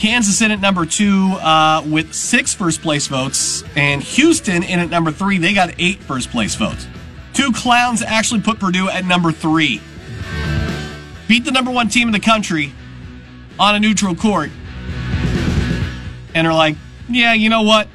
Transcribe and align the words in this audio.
Kansas 0.00 0.40
in 0.40 0.50
at 0.50 0.60
number 0.60 0.86
two 0.86 1.32
uh, 1.34 1.84
with 1.86 2.14
six 2.14 2.54
first 2.54 2.80
place 2.80 3.06
votes, 3.06 3.62
and 3.76 4.02
Houston 4.02 4.62
in 4.62 4.80
at 4.80 4.88
number 4.88 5.12
three. 5.12 5.36
They 5.36 5.52
got 5.52 5.74
eight 5.78 5.98
first 5.98 6.30
place 6.30 6.54
votes. 6.54 6.88
Two 7.34 7.52
clowns 7.52 8.02
actually 8.02 8.40
put 8.40 8.58
Purdue 8.58 8.88
at 8.88 9.04
number 9.04 9.30
three. 9.30 9.82
Beat 11.28 11.44
the 11.44 11.50
number 11.50 11.70
one 11.70 11.88
team 11.88 12.08
in 12.08 12.12
the 12.12 12.20
country 12.20 12.72
on 13.58 13.74
a 13.74 13.78
neutral 13.78 14.14
court, 14.14 14.50
and 16.34 16.46
are 16.46 16.54
like, 16.54 16.76
yeah, 17.10 17.34
you 17.34 17.50
know 17.50 17.62
what? 17.62 17.86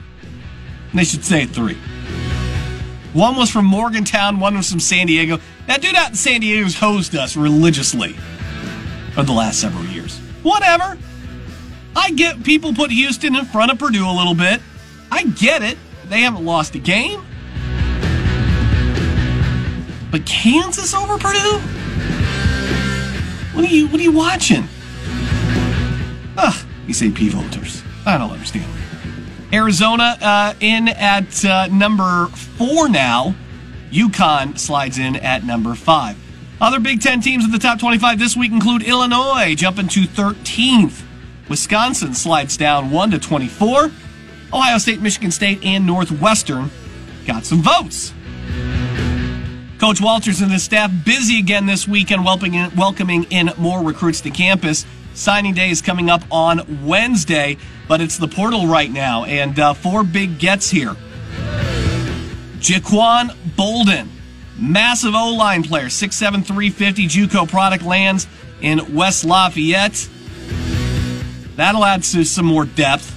They 0.94 1.06
should 1.06 1.26
stay 1.26 1.42
at 1.42 1.50
three. 1.50 1.78
One 3.14 3.36
was 3.36 3.50
from 3.50 3.66
Morgantown, 3.66 4.40
one 4.40 4.56
was 4.56 4.70
from 4.70 4.80
San 4.80 5.08
Diego. 5.08 5.40
That 5.66 5.82
dude 5.82 5.96
out 5.96 6.10
in 6.10 6.16
San 6.16 6.42
Diego's 6.42 6.76
hosed 6.76 7.16
us 7.16 7.36
religiously 7.36 8.14
for 9.14 9.24
the 9.24 9.32
last 9.32 9.60
several 9.60 9.86
years. 9.86 10.20
Whatever. 10.44 11.00
I 11.96 12.12
get 12.12 12.44
people 12.44 12.74
put 12.74 12.92
Houston 12.92 13.36
in 13.36 13.46
front 13.46 13.72
of 13.72 13.80
Purdue 13.80 14.08
a 14.08 14.12
little 14.12 14.36
bit. 14.36 14.62
I 15.12 15.24
get 15.24 15.62
it. 15.62 15.78
They 16.10 16.22
haven't 16.22 16.46
lost 16.46 16.76
a 16.76 16.80
game. 16.80 17.26
But 20.12 20.26
Kansas 20.26 20.94
over 20.94 21.18
Purdue? 21.18 21.60
What 23.54 23.66
are 23.66 23.74
you 23.74 23.88
what 23.88 24.00
are 24.00 24.04
you 24.04 24.12
watching? 24.12 24.68
Ugh, 26.38 26.66
these 26.86 27.02
AP 27.02 27.32
voters. 27.32 27.82
I 28.06 28.18
don't 28.18 28.32
understand. 28.32 28.66
Arizona 29.54 30.18
uh, 30.22 30.54
in 30.60 30.90
at 30.90 31.46
uh, 31.46 31.68
number 31.68 32.28
four 32.28 32.90
now. 32.90 33.36
UConn 33.92 34.60
slides 34.60 34.98
in 34.98 35.16
at 35.16 35.46
number 35.46 35.74
five. 35.74 36.18
Other 36.60 36.80
Big 36.82 37.02
Ten 37.02 37.22
teams 37.22 37.46
in 37.46 37.52
the 37.52 37.60
top 37.60 37.80
25 37.80 38.20
this 38.20 38.36
week 38.36 38.52
include 38.52 38.84
Illinois 38.84 39.56
jumping 39.56 39.88
to 39.90 40.02
13th. 40.02 41.05
Wisconsin 41.50 42.14
slides 42.14 42.58
down 42.58 42.92
1 42.92 43.12
to 43.12 43.20
24. 43.20 43.92
Ohio 44.54 44.78
State, 44.78 45.02
Michigan 45.02 45.32
State, 45.32 45.64
and 45.64 45.86
Northwestern 45.86 46.72
got 47.26 47.46
some 47.46 47.62
votes. 47.62 48.14
Coach 49.80 50.00
Walters 50.00 50.42
and 50.42 50.52
his 50.52 50.64
staff 50.64 50.92
busy 51.04 51.38
again 51.38 51.66
this 51.66 51.88
weekend 51.88 52.24
welcoming, 52.24 53.24
in 53.26 53.52
more 53.58 53.84
recruits 53.84 54.22
to 54.22 54.30
campus. 54.30 54.86
Signing 55.14 55.54
day 55.54 55.70
is 55.70 55.82
coming 55.82 56.10
up 56.10 56.24
on 56.32 56.86
Wednesday, 56.86 57.58
but 57.88 58.02
it's 58.02 58.18
the 58.18 58.28
portal 58.28 58.68
right 58.68 58.92
now, 58.92 59.26
and 59.26 59.60
uh, 59.60 59.74
four 59.74 60.04
big 60.04 60.40
gets 60.40 60.70
here. 60.70 60.96
Jaquan 62.60 63.36
Bolden, 63.56 64.10
massive 64.58 65.14
O 65.14 65.34
line 65.36 65.64
player, 65.64 65.86
6'7, 65.86 66.46
350 66.46 67.08
Juco 67.08 67.48
product 67.48 67.84
lands 67.84 68.28
in 68.62 68.96
West 68.96 69.26
Lafayette. 69.26 70.10
That'll 71.56 71.86
add 71.86 72.04
to 72.04 72.26
some 72.26 72.46
more 72.46 72.66
depth. 72.66 73.14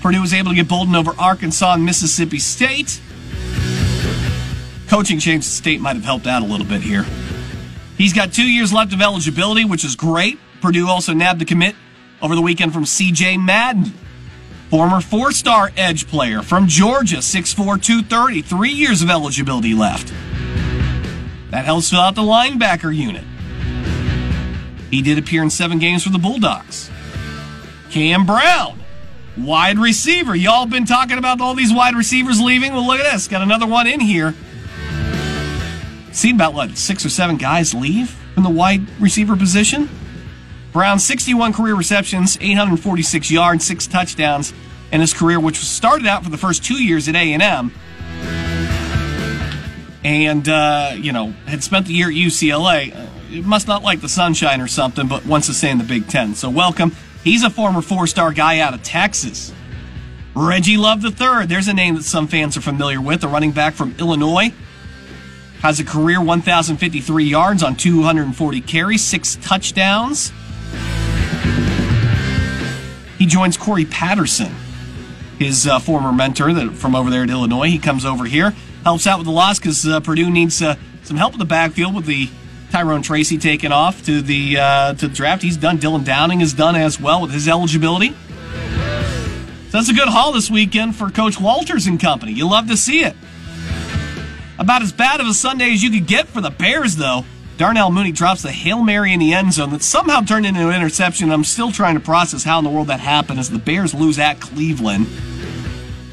Purdue 0.00 0.20
was 0.20 0.34
able 0.34 0.50
to 0.50 0.54
get 0.54 0.68
Bolden 0.68 0.94
over 0.94 1.12
Arkansas 1.18 1.74
and 1.74 1.84
Mississippi 1.84 2.38
State. 2.38 3.00
Coaching 4.88 5.18
change 5.18 5.44
at 5.44 5.50
state 5.50 5.80
might 5.80 5.96
have 5.96 6.04
helped 6.04 6.26
out 6.26 6.42
a 6.42 6.46
little 6.46 6.66
bit 6.66 6.80
here. 6.80 7.04
He's 7.96 8.12
got 8.12 8.32
two 8.32 8.48
years 8.48 8.72
left 8.72 8.92
of 8.92 9.00
eligibility, 9.00 9.64
which 9.64 9.84
is 9.84 9.96
great. 9.96 10.38
Purdue 10.60 10.88
also 10.88 11.12
nabbed 11.12 11.40
the 11.40 11.44
commit 11.44 11.74
over 12.22 12.34
the 12.34 12.42
weekend 12.42 12.72
from 12.72 12.84
CJ 12.84 13.42
Madden, 13.44 13.92
former 14.70 15.00
four 15.00 15.32
star 15.32 15.72
edge 15.76 16.06
player 16.06 16.42
from 16.42 16.68
Georgia, 16.68 17.16
6'4, 17.16 17.82
230, 17.82 18.42
three 18.42 18.70
years 18.70 19.02
of 19.02 19.10
eligibility 19.10 19.74
left. 19.74 20.12
That 21.50 21.64
helps 21.64 21.90
fill 21.90 22.00
out 22.00 22.14
the 22.14 22.22
linebacker 22.22 22.94
unit. 22.94 23.24
He 24.90 25.02
did 25.02 25.18
appear 25.18 25.42
in 25.42 25.50
seven 25.50 25.78
games 25.78 26.04
for 26.04 26.10
the 26.10 26.18
Bulldogs. 26.18 26.90
Cam 27.90 28.26
Brown, 28.26 28.78
wide 29.36 29.78
receiver. 29.78 30.34
Y'all 30.34 30.66
been 30.66 30.84
talking 30.84 31.18
about 31.18 31.40
all 31.40 31.54
these 31.54 31.72
wide 31.72 31.94
receivers 31.94 32.40
leaving. 32.40 32.72
Well, 32.72 32.86
look 32.86 33.00
at 33.00 33.12
this. 33.12 33.28
Got 33.28 33.42
another 33.42 33.66
one 33.66 33.86
in 33.86 34.00
here. 34.00 34.34
Seen 36.12 36.34
about 36.34 36.54
what 36.54 36.76
six 36.78 37.04
or 37.04 37.10
seven 37.10 37.36
guys 37.36 37.74
leave 37.74 38.10
from 38.34 38.42
the 38.42 38.50
wide 38.50 38.86
receiver 39.00 39.36
position. 39.36 39.88
Brown 40.72 40.98
61 40.98 41.54
career 41.54 41.74
receptions, 41.74 42.36
846 42.40 43.30
yards, 43.30 43.64
six 43.66 43.86
touchdowns 43.86 44.52
in 44.92 45.00
his 45.00 45.14
career, 45.14 45.40
which 45.40 45.56
started 45.56 46.06
out 46.06 46.22
for 46.22 46.30
the 46.30 46.36
first 46.36 46.64
two 46.64 46.82
years 46.82 47.08
at 47.08 47.14
A 47.14 47.32
and 47.32 47.42
M, 47.42 47.72
and 50.04 50.48
uh, 50.48 50.92
you 50.96 51.12
know 51.12 51.34
had 51.46 51.64
spent 51.64 51.86
the 51.86 51.94
year 51.94 52.08
at 52.08 52.14
UCLA. 52.14 53.05
Must 53.30 53.66
not 53.66 53.82
like 53.82 54.00
the 54.00 54.08
sunshine 54.08 54.60
or 54.60 54.68
something, 54.68 55.08
but 55.08 55.26
wants 55.26 55.48
to 55.48 55.54
stay 55.54 55.70
in 55.70 55.78
the 55.78 55.84
Big 55.84 56.08
Ten. 56.08 56.34
So 56.34 56.48
welcome. 56.48 56.92
He's 57.24 57.42
a 57.42 57.50
former 57.50 57.82
four-star 57.82 58.32
guy 58.32 58.60
out 58.60 58.72
of 58.72 58.82
Texas. 58.82 59.52
Reggie 60.34 60.76
Love 60.76 61.04
III, 61.04 61.46
there's 61.46 61.66
a 61.66 61.72
name 61.74 61.94
that 61.96 62.04
some 62.04 62.28
fans 62.28 62.56
are 62.56 62.60
familiar 62.60 63.00
with, 63.00 63.24
a 63.24 63.28
running 63.28 63.52
back 63.52 63.74
from 63.74 63.94
Illinois. 63.98 64.52
Has 65.60 65.80
a 65.80 65.84
career 65.84 66.20
1,053 66.22 67.24
yards 67.24 67.62
on 67.62 67.74
240 67.74 68.60
carries, 68.60 69.02
six 69.02 69.36
touchdowns. 69.40 70.30
He 73.18 73.24
joins 73.26 73.56
Cory 73.56 73.86
Patterson, 73.86 74.54
his 75.38 75.66
uh, 75.66 75.78
former 75.78 76.12
mentor 76.12 76.52
that, 76.52 76.74
from 76.74 76.94
over 76.94 77.08
there 77.08 77.22
at 77.22 77.30
Illinois. 77.30 77.68
He 77.68 77.78
comes 77.78 78.04
over 78.04 78.26
here, 78.26 78.54
helps 78.84 79.06
out 79.06 79.18
with 79.18 79.26
the 79.26 79.32
loss 79.32 79.58
because 79.58 79.86
uh, 79.86 80.00
Purdue 80.00 80.30
needs 80.30 80.60
uh, 80.60 80.76
some 81.02 81.16
help 81.16 81.32
in 81.32 81.38
the 81.38 81.46
backfield 81.46 81.94
with 81.94 82.04
the 82.04 82.28
Tyrone 82.76 83.00
Tracy 83.00 83.38
taken 83.38 83.72
off 83.72 84.04
to 84.04 84.20
the 84.20 84.58
uh, 84.58 84.92
to 84.92 85.08
the 85.08 85.14
draft. 85.14 85.42
He's 85.42 85.56
done. 85.56 85.78
Dylan 85.78 86.04
Downing 86.04 86.40
has 86.40 86.52
done 86.52 86.76
as 86.76 87.00
well 87.00 87.22
with 87.22 87.30
his 87.30 87.48
eligibility. 87.48 88.10
So 88.10 89.78
that's 89.78 89.88
a 89.88 89.94
good 89.94 90.08
haul 90.08 90.32
this 90.32 90.50
weekend 90.50 90.94
for 90.94 91.08
Coach 91.08 91.40
Walters 91.40 91.86
and 91.86 91.98
company. 91.98 92.32
You 92.32 92.46
love 92.46 92.68
to 92.68 92.76
see 92.76 93.02
it. 93.02 93.16
About 94.58 94.82
as 94.82 94.92
bad 94.92 95.20
of 95.20 95.26
a 95.26 95.32
Sunday 95.32 95.72
as 95.72 95.82
you 95.82 95.90
could 95.90 96.06
get 96.06 96.28
for 96.28 96.42
the 96.42 96.50
Bears, 96.50 96.96
though. 96.96 97.24
Darnell 97.56 97.90
Mooney 97.90 98.12
drops 98.12 98.42
the 98.42 98.52
Hail 98.52 98.82
Mary 98.82 99.14
in 99.14 99.20
the 99.20 99.32
end 99.32 99.54
zone 99.54 99.70
that 99.70 99.82
somehow 99.82 100.20
turned 100.20 100.44
into 100.44 100.68
an 100.68 100.76
interception. 100.76 101.32
I'm 101.32 101.44
still 101.44 101.72
trying 101.72 101.94
to 101.94 102.00
process 102.00 102.44
how 102.44 102.58
in 102.58 102.64
the 102.64 102.70
world 102.70 102.88
that 102.88 103.00
happened 103.00 103.40
as 103.40 103.48
the 103.48 103.58
Bears 103.58 103.94
lose 103.94 104.18
at 104.18 104.38
Cleveland. 104.38 105.06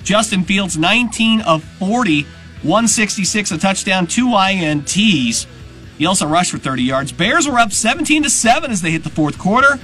Justin 0.06 0.46
Fields, 0.46 0.78
19 0.78 1.42
of 1.42 1.62
40, 1.62 2.24
166, 2.24 3.52
a 3.52 3.58
touchdown, 3.58 4.08
two 4.08 4.28
INTs. 4.28 5.46
He 6.04 6.08
also 6.08 6.28
rushed 6.28 6.52
for 6.52 6.58
30 6.58 6.84
yards. 6.84 7.14
Bears 7.14 7.48
were 7.48 7.58
up 7.58 7.72
17 7.72 8.24
to 8.24 8.30
7 8.30 8.72
as 8.72 8.82
they 8.82 8.92
hit 8.92 9.06
the 9.06 9.10
fourth 9.10 9.40
quarter. 9.40 9.80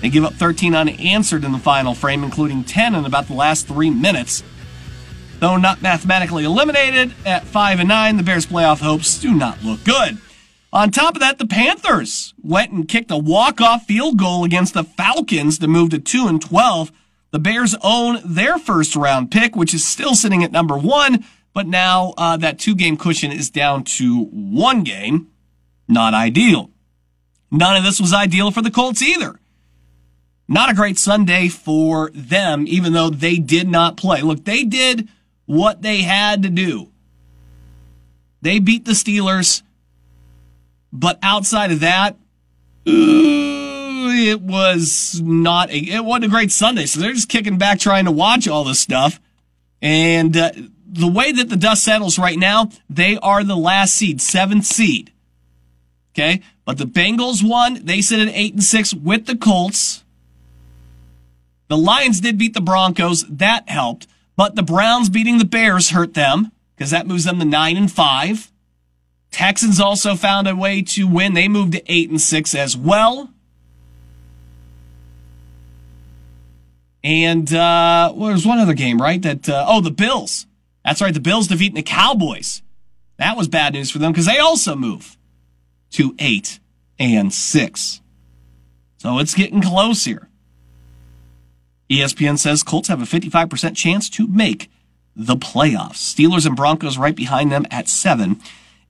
They 0.00 0.10
give 0.10 0.24
up 0.24 0.32
13 0.32 0.74
unanswered 0.74 1.44
in 1.44 1.52
the 1.52 1.60
final 1.60 1.94
frame, 1.94 2.24
including 2.24 2.64
10 2.64 2.96
in 2.96 3.04
about 3.04 3.28
the 3.28 3.34
last 3.34 3.68
three 3.68 3.88
minutes. 3.88 4.42
Though 5.38 5.56
not 5.58 5.80
mathematically 5.80 6.42
eliminated 6.42 7.14
at 7.24 7.44
5 7.44 7.78
and 7.78 7.88
9, 7.88 8.16
the 8.16 8.24
Bears' 8.24 8.46
playoff 8.46 8.80
hopes 8.80 9.20
do 9.20 9.32
not 9.32 9.62
look 9.62 9.84
good. 9.84 10.18
On 10.72 10.90
top 10.90 11.14
of 11.14 11.20
that, 11.20 11.38
the 11.38 11.46
Panthers 11.46 12.34
went 12.42 12.72
and 12.72 12.88
kicked 12.88 13.12
a 13.12 13.16
walk-off 13.16 13.86
field 13.86 14.18
goal 14.18 14.42
against 14.42 14.74
the 14.74 14.82
Falcons 14.82 15.56
to 15.60 15.68
move 15.68 15.90
to 15.90 16.00
2 16.00 16.26
and 16.26 16.42
12. 16.42 16.90
The 17.30 17.38
Bears 17.38 17.76
own 17.80 18.18
their 18.24 18.58
first 18.58 18.96
round 18.96 19.30
pick, 19.30 19.54
which 19.54 19.72
is 19.72 19.84
still 19.86 20.16
sitting 20.16 20.42
at 20.42 20.50
number 20.50 20.76
one, 20.76 21.24
but 21.54 21.66
now 21.66 22.14
uh, 22.16 22.36
that 22.38 22.58
two 22.58 22.74
game 22.74 22.96
cushion 22.96 23.32
is 23.32 23.50
down 23.50 23.84
to 23.84 24.24
one 24.24 24.82
game. 24.84 25.28
Not 25.88 26.14
ideal. 26.14 26.70
None 27.50 27.76
of 27.76 27.84
this 27.84 28.00
was 28.00 28.12
ideal 28.14 28.50
for 28.50 28.62
the 28.62 28.70
Colts 28.70 29.02
either. 29.02 29.38
Not 30.48 30.70
a 30.70 30.74
great 30.74 30.98
Sunday 30.98 31.48
for 31.48 32.10
them, 32.14 32.64
even 32.66 32.92
though 32.92 33.10
they 33.10 33.36
did 33.36 33.68
not 33.68 33.96
play. 33.96 34.22
Look, 34.22 34.44
they 34.44 34.64
did 34.64 35.08
what 35.46 35.82
they 35.82 36.02
had 36.02 36.42
to 36.42 36.48
do. 36.48 36.88
They 38.40 38.58
beat 38.58 38.84
the 38.84 38.92
Steelers, 38.92 39.62
but 40.92 41.18
outside 41.22 41.70
of 41.72 41.80
that, 41.80 42.16
it 42.84 44.40
was 44.40 45.20
not 45.22 45.70
a, 45.70 45.76
it 45.76 46.04
wasn't 46.04 46.24
a 46.24 46.28
great 46.28 46.50
Sunday. 46.50 46.86
So 46.86 47.00
they're 47.00 47.12
just 47.12 47.28
kicking 47.28 47.58
back 47.58 47.78
trying 47.78 48.06
to 48.06 48.10
watch 48.10 48.48
all 48.48 48.64
this 48.64 48.80
stuff. 48.80 49.20
And 49.82 50.36
uh, 50.36 50.52
the 50.86 51.08
way 51.08 51.32
that 51.32 51.48
the 51.48 51.56
dust 51.56 51.82
settles 51.82 52.18
right 52.18 52.38
now, 52.38 52.70
they 52.88 53.18
are 53.18 53.42
the 53.42 53.56
last 53.56 53.94
seed, 53.94 54.22
seventh 54.22 54.64
seed. 54.64 55.12
Okay. 56.14 56.40
But 56.64 56.78
the 56.78 56.84
Bengals 56.84 57.46
won. 57.46 57.84
They 57.84 58.00
sit 58.00 58.20
at 58.20 58.32
eight 58.34 58.54
and 58.54 58.62
six 58.62 58.94
with 58.94 59.26
the 59.26 59.36
Colts. 59.36 60.04
The 61.68 61.76
Lions 61.76 62.20
did 62.20 62.38
beat 62.38 62.54
the 62.54 62.60
Broncos. 62.60 63.24
That 63.28 63.68
helped. 63.68 64.06
But 64.36 64.54
the 64.54 64.62
Browns 64.62 65.08
beating 65.08 65.38
the 65.38 65.44
Bears 65.44 65.90
hurt 65.90 66.14
them 66.14 66.52
because 66.76 66.90
that 66.90 67.06
moves 67.06 67.24
them 67.24 67.38
to 67.38 67.44
nine 67.44 67.76
and 67.76 67.90
five. 67.90 68.52
Texans 69.30 69.80
also 69.80 70.14
found 70.14 70.46
a 70.46 70.54
way 70.54 70.82
to 70.82 71.08
win. 71.08 71.32
They 71.32 71.48
moved 71.48 71.72
to 71.72 71.92
eight 71.92 72.10
and 72.10 72.20
six 72.20 72.54
as 72.54 72.76
well. 72.76 73.30
And 77.04 77.52
uh, 77.52 78.12
well, 78.14 78.28
there's 78.28 78.46
one 78.46 78.58
other 78.58 78.74
game, 78.74 79.00
right? 79.00 79.20
That 79.20 79.48
uh, 79.48 79.64
oh, 79.68 79.80
the 79.80 79.90
Bills. 79.90 80.46
That's 80.84 81.00
right. 81.00 81.14
The 81.14 81.20
Bills 81.20 81.48
defeating 81.48 81.74
the 81.74 81.82
Cowboys. 81.82 82.62
That 83.18 83.36
was 83.36 83.48
bad 83.48 83.72
news 83.72 83.90
for 83.90 83.98
them 83.98 84.12
because 84.12 84.26
they 84.26 84.38
also 84.38 84.74
move 84.74 85.16
to 85.90 86.14
eight 86.18 86.60
and 86.98 87.32
six. 87.32 88.00
So 88.98 89.18
it's 89.18 89.34
getting 89.34 89.62
close 89.62 90.04
here. 90.04 90.28
ESPN 91.90 92.38
says 92.38 92.62
Colts 92.62 92.88
have 92.88 93.02
a 93.02 93.04
55% 93.04 93.76
chance 93.76 94.08
to 94.10 94.26
make 94.26 94.70
the 95.14 95.36
playoffs. 95.36 96.14
Steelers 96.14 96.46
and 96.46 96.56
Broncos 96.56 96.96
right 96.96 97.14
behind 97.14 97.52
them 97.52 97.66
at 97.70 97.88
seven 97.88 98.40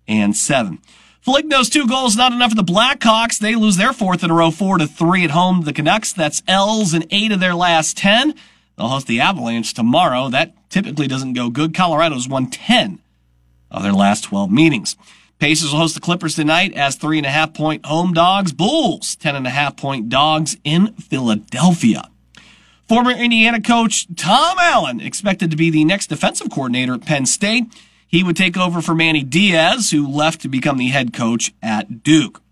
and 0.06 0.36
seven. 0.36 0.78
Foligno's 1.22 1.70
two 1.70 1.86
goals 1.86 2.16
not 2.16 2.32
enough 2.32 2.50
for 2.50 2.56
the 2.56 2.64
Blackhawks. 2.64 3.38
They 3.38 3.54
lose 3.54 3.76
their 3.76 3.92
fourth 3.92 4.24
in 4.24 4.30
a 4.30 4.34
row, 4.34 4.50
four 4.50 4.78
to 4.78 4.88
three 4.88 5.22
at 5.22 5.30
home. 5.30 5.60
To 5.60 5.66
the 5.66 5.72
Canucks, 5.72 6.12
that's 6.12 6.42
L's 6.48 6.92
in 6.94 7.06
eight 7.10 7.30
of 7.30 7.38
their 7.38 7.54
last 7.54 7.96
ten. 7.96 8.34
They'll 8.76 8.88
host 8.88 9.06
the 9.06 9.20
Avalanche 9.20 9.72
tomorrow. 9.72 10.28
That 10.28 10.54
typically 10.68 11.06
doesn't 11.06 11.34
go 11.34 11.48
good. 11.48 11.74
Colorado's 11.74 12.28
won 12.28 12.50
10 12.50 12.98
of 13.70 13.82
their 13.84 13.92
last 13.92 14.24
12 14.24 14.50
meetings. 14.50 14.96
Pacers 15.38 15.70
will 15.72 15.78
host 15.78 15.94
the 15.94 16.00
Clippers 16.00 16.34
tonight 16.34 16.74
as 16.74 16.96
three 16.96 17.18
and 17.18 17.26
a 17.26 17.30
half 17.30 17.54
point 17.54 17.86
home 17.86 18.12
dogs. 18.12 18.52
Bulls, 18.52 19.14
ten 19.14 19.36
and 19.36 19.46
a 19.46 19.50
half 19.50 19.76
point 19.76 20.08
dogs 20.08 20.56
in 20.64 20.94
Philadelphia. 20.94 22.08
Former 22.88 23.12
Indiana 23.12 23.60
coach 23.60 24.06
Tom 24.16 24.56
Allen 24.60 25.00
expected 25.00 25.50
to 25.52 25.56
be 25.56 25.70
the 25.70 25.84
next 25.84 26.08
defensive 26.08 26.50
coordinator 26.50 26.94
at 26.94 27.06
Penn 27.06 27.26
State. 27.26 27.66
He 28.12 28.22
would 28.22 28.36
take 28.36 28.58
over 28.58 28.82
for 28.82 28.94
Manny 28.94 29.22
Diaz, 29.22 29.90
who 29.90 30.06
left 30.06 30.42
to 30.42 30.48
become 30.48 30.76
the 30.76 30.88
head 30.88 31.14
coach 31.14 31.54
at 31.62 32.02
Duke. 32.02 32.42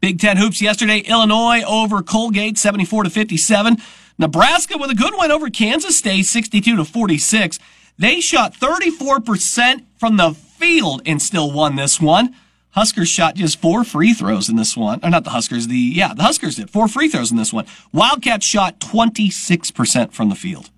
Big 0.00 0.20
Ten 0.20 0.36
hoops 0.36 0.62
yesterday. 0.62 1.00
Illinois 1.00 1.62
over 1.66 2.02
Colgate, 2.02 2.56
74 2.56 3.02
to 3.02 3.10
57. 3.10 3.78
Nebraska 4.16 4.78
with 4.78 4.90
a 4.90 4.94
good 4.94 5.12
win 5.16 5.32
over 5.32 5.50
Kansas 5.50 5.98
State, 5.98 6.24
62 6.24 6.76
to 6.76 6.84
46. 6.84 7.58
They 7.98 8.20
shot 8.20 8.54
34% 8.54 9.84
from 9.98 10.16
the 10.16 10.34
field 10.34 11.02
and 11.04 11.20
still 11.20 11.50
won 11.50 11.74
this 11.74 12.00
one. 12.00 12.36
Huskers 12.70 13.08
shot 13.08 13.34
just 13.34 13.60
four 13.60 13.82
free 13.82 14.14
throws 14.14 14.48
in 14.48 14.54
this 14.54 14.76
one. 14.76 15.00
Or 15.02 15.10
not 15.10 15.24
the 15.24 15.30
Huskers, 15.30 15.66
the, 15.66 15.76
yeah, 15.76 16.14
the 16.14 16.22
Huskers 16.22 16.54
did 16.54 16.70
four 16.70 16.86
free 16.86 17.08
throws 17.08 17.32
in 17.32 17.36
this 17.36 17.52
one. 17.52 17.66
Wildcats 17.92 18.46
shot 18.46 18.78
26% 18.78 20.12
from 20.12 20.28
the 20.28 20.36
field. 20.36 20.70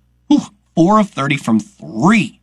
Four 0.75 0.99
of 0.99 1.11
30 1.11 1.37
from 1.37 1.59
three. 1.59 2.39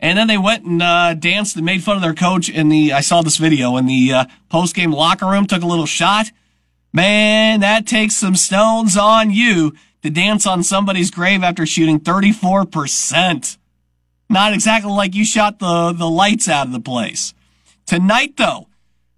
And 0.00 0.16
then 0.16 0.26
they 0.26 0.38
went 0.38 0.64
and 0.64 0.82
uh, 0.82 1.14
danced 1.14 1.56
and 1.56 1.64
made 1.64 1.84
fun 1.84 1.96
of 1.96 2.02
their 2.02 2.14
coach 2.14 2.48
in 2.48 2.70
the, 2.70 2.92
I 2.92 3.02
saw 3.02 3.20
this 3.20 3.36
video 3.36 3.76
in 3.76 3.86
the 3.86 4.12
uh, 4.12 4.24
post 4.48 4.74
game 4.74 4.92
locker 4.92 5.26
room, 5.26 5.46
took 5.46 5.62
a 5.62 5.66
little 5.66 5.86
shot. 5.86 6.30
Man, 6.92 7.60
that 7.60 7.86
takes 7.86 8.16
some 8.16 8.34
stones 8.34 8.96
on 8.96 9.30
you 9.30 9.74
to 10.02 10.10
dance 10.10 10.46
on 10.46 10.62
somebody's 10.62 11.10
grave 11.10 11.42
after 11.42 11.66
shooting 11.66 12.00
34%. 12.00 13.58
Not 14.30 14.54
exactly 14.54 14.90
like 14.90 15.14
you 15.14 15.24
shot 15.24 15.58
the, 15.58 15.92
the 15.92 16.08
lights 16.08 16.48
out 16.48 16.66
of 16.66 16.72
the 16.72 16.80
place. 16.80 17.34
Tonight, 17.84 18.36
though, 18.38 18.68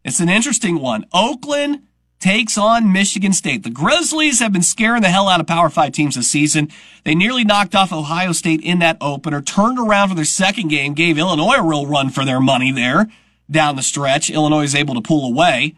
it's 0.05 0.21
an 0.21 0.29
interesting 0.29 0.81
one. 0.81 1.07
Oakland 1.13 1.83
takes 2.23 2.57
on 2.57 2.93
Michigan 2.93 3.33
State. 3.33 3.65
The 3.65 3.71
Grizzlies 3.71 4.39
have 4.39 4.53
been 4.53 4.63
scaring 4.63 5.03
the 5.03 5.11
hell 5.11 5.29
out 5.29 5.41
of 5.41 5.47
Power 5.47 5.69
5 5.69 5.93
teams 5.93 6.15
this 6.15 6.31
season. 6.31 6.71
They 7.05 7.15
nearly 7.15 7.45
knocked 7.45 7.75
off 7.75 7.93
Ohio 7.93 8.33
State 8.33 8.61
in 8.63 8.79
that 8.79 8.97
opener, 9.01 9.43
turned 9.43 9.79
around 9.79 10.09
for 10.09 10.15
their 10.15 10.25
second 10.25 10.69
game, 10.69 10.95
gave 10.95 11.19
Illinois 11.19 11.57
a 11.57 11.63
real 11.63 11.87
run 11.87 12.11
for 12.11 12.25
their 12.25 12.41
money 12.41 12.71
there 12.71 13.09
down 13.51 13.77
the 13.77 13.83
stretch. 13.83 14.31
Illinois 14.31 14.63
is 14.63 14.75
able 14.75 14.95
to 14.95 15.01
pull 15.03 15.27
away. 15.27 15.75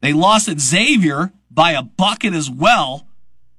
They 0.00 0.12
lost 0.12 0.48
at 0.48 0.60
Xavier 0.60 1.32
by 1.50 1.72
a 1.72 1.82
bucket 1.82 2.34
as 2.34 2.50
well. 2.50 3.06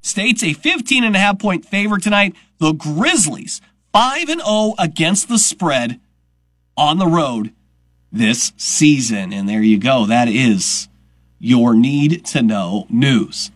State's 0.01 0.43
a 0.43 0.53
15 0.53 1.03
and 1.03 1.15
a 1.15 1.19
half 1.19 1.39
point 1.39 1.65
favorite 1.65 2.03
tonight. 2.03 2.35
The 2.59 2.73
Grizzlies 2.73 3.61
5 3.93 4.29
and 4.29 4.41
0 4.41 4.75
against 4.77 5.29
the 5.29 5.39
spread 5.39 5.99
on 6.75 6.97
the 6.97 7.07
road 7.07 7.53
this 8.11 8.51
season. 8.57 9.31
And 9.33 9.47
there 9.47 9.63
you 9.63 9.77
go. 9.77 10.05
That 10.05 10.27
is 10.27 10.89
your 11.39 11.73
need 11.73 12.25
to 12.25 12.41
know 12.41 12.85
news. 12.89 13.51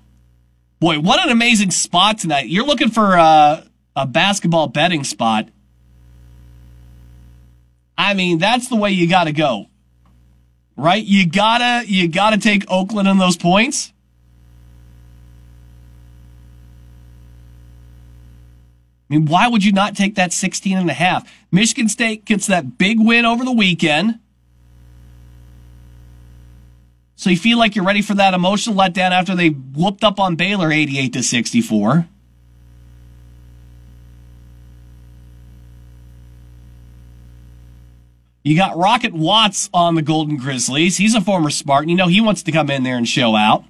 Boy, 0.80 1.00
what 1.00 1.20
an 1.20 1.30
amazing 1.30 1.72
spot 1.72 2.18
tonight. 2.18 2.48
You're 2.48 2.66
looking 2.66 2.90
for 2.90 3.14
a, 3.14 3.66
a 3.96 4.08
basketball 4.08 4.68
betting 4.68 5.04
spot. 5.04 5.50
I 7.98 8.14
mean, 8.14 8.40
that's 8.40 8.68
the 8.68 8.76
way 8.76 8.92
you 8.92 9.08
got 9.08 9.26
to 9.26 9.32
go 9.32 9.68
right? 10.76 11.04
You 11.04 11.28
gotta, 11.28 11.88
you 11.88 12.08
gotta 12.08 12.38
take 12.38 12.70
Oakland 12.70 13.08
in 13.08 13.18
those 13.18 13.38
points. 13.38 13.92
I 19.10 19.16
mean, 19.16 19.26
why 19.26 19.48
would 19.48 19.64
you 19.64 19.72
not 19.72 19.96
take 19.96 20.16
that 20.16 20.34
16 20.34 20.78
and 20.78 20.90
a 20.90 20.94
half? 20.94 21.32
Michigan 21.52 21.88
State 21.88 22.26
gets 22.26 22.48
that 22.48 22.78
big 22.78 23.00
win 23.00 23.26
over 23.26 23.46
the 23.46 23.52
weekend. 23.52 24.20
So 27.16 27.30
you 27.30 27.38
feel 27.38 27.58
like 27.58 27.76
you're 27.76 27.86
ready 27.86 28.02
for 28.02 28.16
that 28.16 28.34
emotional 28.34 28.76
letdown 28.76 29.12
after 29.12 29.36
they 29.36 29.50
whooped 29.50 30.04
up 30.04 30.20
on 30.20 30.36
Baylor 30.36 30.72
88 30.72 31.14
to 31.14 31.24
64. 31.24 32.08
You 38.44 38.58
got 38.58 38.76
Rocket 38.76 39.14
Watts 39.14 39.70
on 39.74 39.96
the 39.96 40.02
Golden 40.02 40.36
Grizzlies. 40.36 40.98
He's 40.98 41.16
a 41.16 41.22
former 41.22 41.50
Spartan. 41.50 41.88
You 41.88 41.96
know 41.96 42.08
he 42.08 42.20
wants 42.20 42.44
to 42.44 42.52
come 42.52 42.70
in 42.70 42.84
there 42.84 42.98
and 42.98 43.08
show 43.08 43.36
out. 43.36 43.64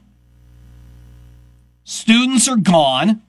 Students 1.83 2.47
are 2.47 2.55
gone. 2.55 3.21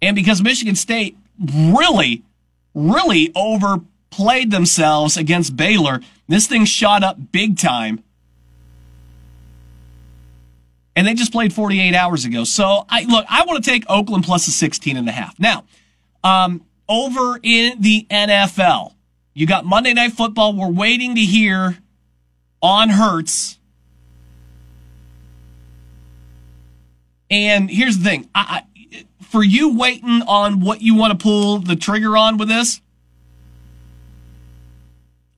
And 0.00 0.16
because 0.16 0.42
Michigan 0.42 0.74
State 0.74 1.16
really, 1.38 2.22
really 2.74 3.30
over 3.36 3.80
overplayed 4.12 4.50
themselves 4.50 5.16
against 5.16 5.56
Baylor, 5.56 6.00
this 6.28 6.46
thing 6.46 6.64
shot 6.64 7.02
up 7.02 7.18
big 7.32 7.58
time. 7.58 8.02
And 10.94 11.06
they 11.06 11.14
just 11.14 11.32
played 11.32 11.54
48 11.54 11.94
hours 11.94 12.24
ago. 12.26 12.44
So 12.44 12.84
I 12.88 13.04
look, 13.04 13.24
I 13.28 13.44
want 13.44 13.64
to 13.64 13.70
take 13.70 13.84
Oakland 13.88 14.24
plus 14.24 14.46
a 14.46 14.50
16 14.50 14.96
and 14.96 15.08
a 15.08 15.12
half. 15.12 15.38
Now, 15.40 15.64
um, 16.22 16.64
over 16.88 17.40
in 17.42 17.80
the 17.80 18.06
NFL, 18.10 18.92
you 19.32 19.46
got 19.46 19.64
Monday 19.64 19.94
Night 19.94 20.12
Football. 20.12 20.54
We're 20.54 20.68
waiting 20.68 21.14
to 21.14 21.22
hear 21.22 21.78
on 22.60 22.90
Hurts. 22.90 23.58
And 27.30 27.70
here's 27.70 27.96
the 27.96 28.04
thing. 28.04 28.28
I, 28.34 28.62
I, 28.92 29.04
for 29.24 29.42
you 29.42 29.74
waiting 29.74 30.20
on 30.28 30.60
what 30.60 30.82
you 30.82 30.94
want 30.94 31.18
to 31.18 31.22
pull 31.22 31.60
the 31.60 31.76
trigger 31.76 32.18
on 32.18 32.36
with 32.36 32.48
this, 32.48 32.82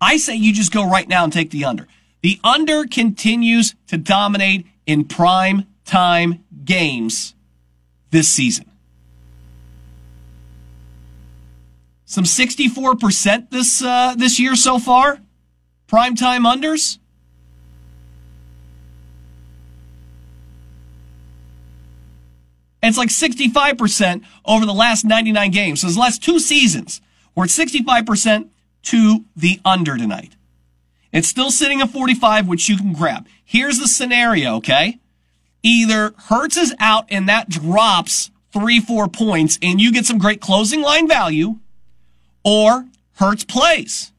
I 0.04 0.18
say 0.18 0.34
you 0.34 0.52
just 0.52 0.70
go 0.70 0.86
right 0.86 1.08
now 1.08 1.24
and 1.24 1.32
take 1.32 1.50
the 1.50 1.64
under. 1.64 1.88
The 2.20 2.38
under 2.44 2.84
continues 2.84 3.74
to 3.86 3.96
dominate 3.96 4.66
in 4.84 5.06
prime 5.06 5.66
time 5.86 6.44
games 6.62 7.34
this 8.10 8.28
season. 8.28 8.70
Some 12.04 12.24
64% 12.24 13.48
this 13.48 13.82
uh, 13.82 14.14
this 14.14 14.38
year 14.38 14.54
so 14.56 14.78
far. 14.78 15.20
Prime 15.86 16.14
time 16.14 16.44
unders. 16.44 16.98
And 22.82 22.90
it's 22.90 22.98
like 22.98 23.08
65% 23.08 24.22
over 24.44 24.66
the 24.66 24.74
last 24.74 25.06
99 25.06 25.50
games. 25.50 25.80
So 25.80 25.88
the 25.88 25.98
last 25.98 26.22
two 26.22 26.38
seasons, 26.38 27.00
we're 27.34 27.44
at 27.44 27.50
65% 27.50 28.50
to 28.84 29.24
the 29.36 29.60
under 29.64 29.96
tonight. 29.96 30.36
It's 31.12 31.28
still 31.28 31.50
sitting 31.50 31.80
at 31.80 31.90
45, 31.90 32.48
which 32.48 32.68
you 32.68 32.76
can 32.76 32.92
grab. 32.92 33.26
Here's 33.44 33.78
the 33.78 33.86
scenario, 33.86 34.56
okay? 34.56 34.98
Either 35.62 36.12
Hurts 36.26 36.56
is 36.56 36.74
out 36.78 37.06
and 37.08 37.28
that 37.28 37.48
drops 37.48 38.30
three, 38.52 38.80
four 38.80 39.08
points 39.08 39.58
and 39.62 39.80
you 39.80 39.92
get 39.92 40.06
some 40.06 40.18
great 40.18 40.40
closing 40.40 40.82
line 40.82 41.08
value, 41.08 41.58
or 42.44 42.86
Hurts 43.14 43.44
plays. 43.44 44.12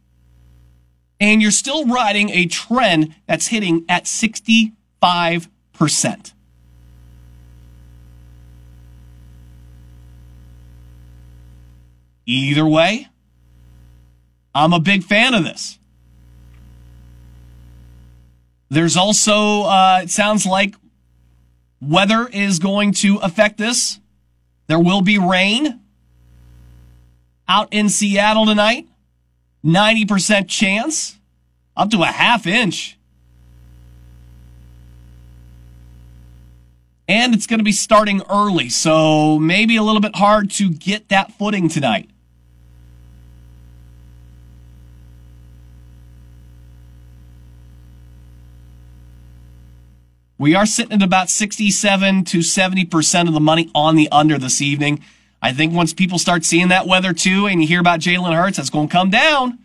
And 1.20 1.42
you're 1.42 1.52
still 1.52 1.86
riding 1.86 2.30
a 2.30 2.46
trend 2.46 3.14
that's 3.28 3.48
hitting 3.48 3.86
at 3.90 4.06
65%. 4.06 4.72
Either 12.26 12.66
way, 12.66 13.08
I'm 14.56 14.72
a 14.72 14.80
big 14.80 15.04
fan 15.04 15.34
of 15.34 15.44
this. 15.44 15.78
There's 18.70 18.96
also, 18.96 19.64
uh, 19.64 20.00
it 20.04 20.10
sounds 20.10 20.46
like 20.46 20.76
weather 21.82 22.28
is 22.32 22.60
going 22.60 22.94
to 22.94 23.18
affect 23.18 23.58
this. 23.58 24.00
There 24.68 24.80
will 24.80 25.02
be 25.02 25.20
rain 25.20 25.82
out 27.48 27.68
in 27.72 27.90
Seattle 27.90 28.46
tonight. 28.46 28.88
90% 29.64 30.48
chance, 30.48 31.18
up 31.76 31.90
to 31.90 32.04
a 32.04 32.08
half 32.08 32.48
inch. 32.48 32.98
And 37.08 37.36
it's 37.36 37.46
going 37.46 37.60
to 37.60 37.64
be 37.64 37.72
starting 37.72 38.22
early, 38.30 38.70
so 38.70 39.38
maybe 39.38 39.76
a 39.76 39.84
little 39.84 40.02
bit 40.02 40.16
hard 40.16 40.50
to 40.52 40.72
get 40.72 41.10
that 41.10 41.34
footing 41.34 41.68
tonight. 41.68 42.10
We 50.38 50.54
are 50.54 50.66
sitting 50.66 50.94
at 50.94 51.02
about 51.02 51.30
67 51.30 52.26
to 52.26 52.40
70% 52.40 53.28
of 53.28 53.34
the 53.34 53.40
money 53.40 53.72
on 53.74 53.96
the 53.96 54.10
under 54.12 54.38
this 54.38 54.62
evening. 54.62 55.02
I 55.42 55.54
think 55.54 55.74
once 55.74 55.94
people 55.94 56.20
start 56.20 56.44
seeing 56.44 56.70
that 56.70 56.88
weather 56.88 57.14
too, 57.14 57.48
and 57.48 57.62
you 57.62 57.68
hear 57.68 57.80
about 57.80 58.00
Jalen 58.00 58.36
Hurts, 58.36 58.58
that's 58.58 58.70
going 58.70 58.88
to 58.88 58.92
come 58.92 59.10
down. 59.10 59.60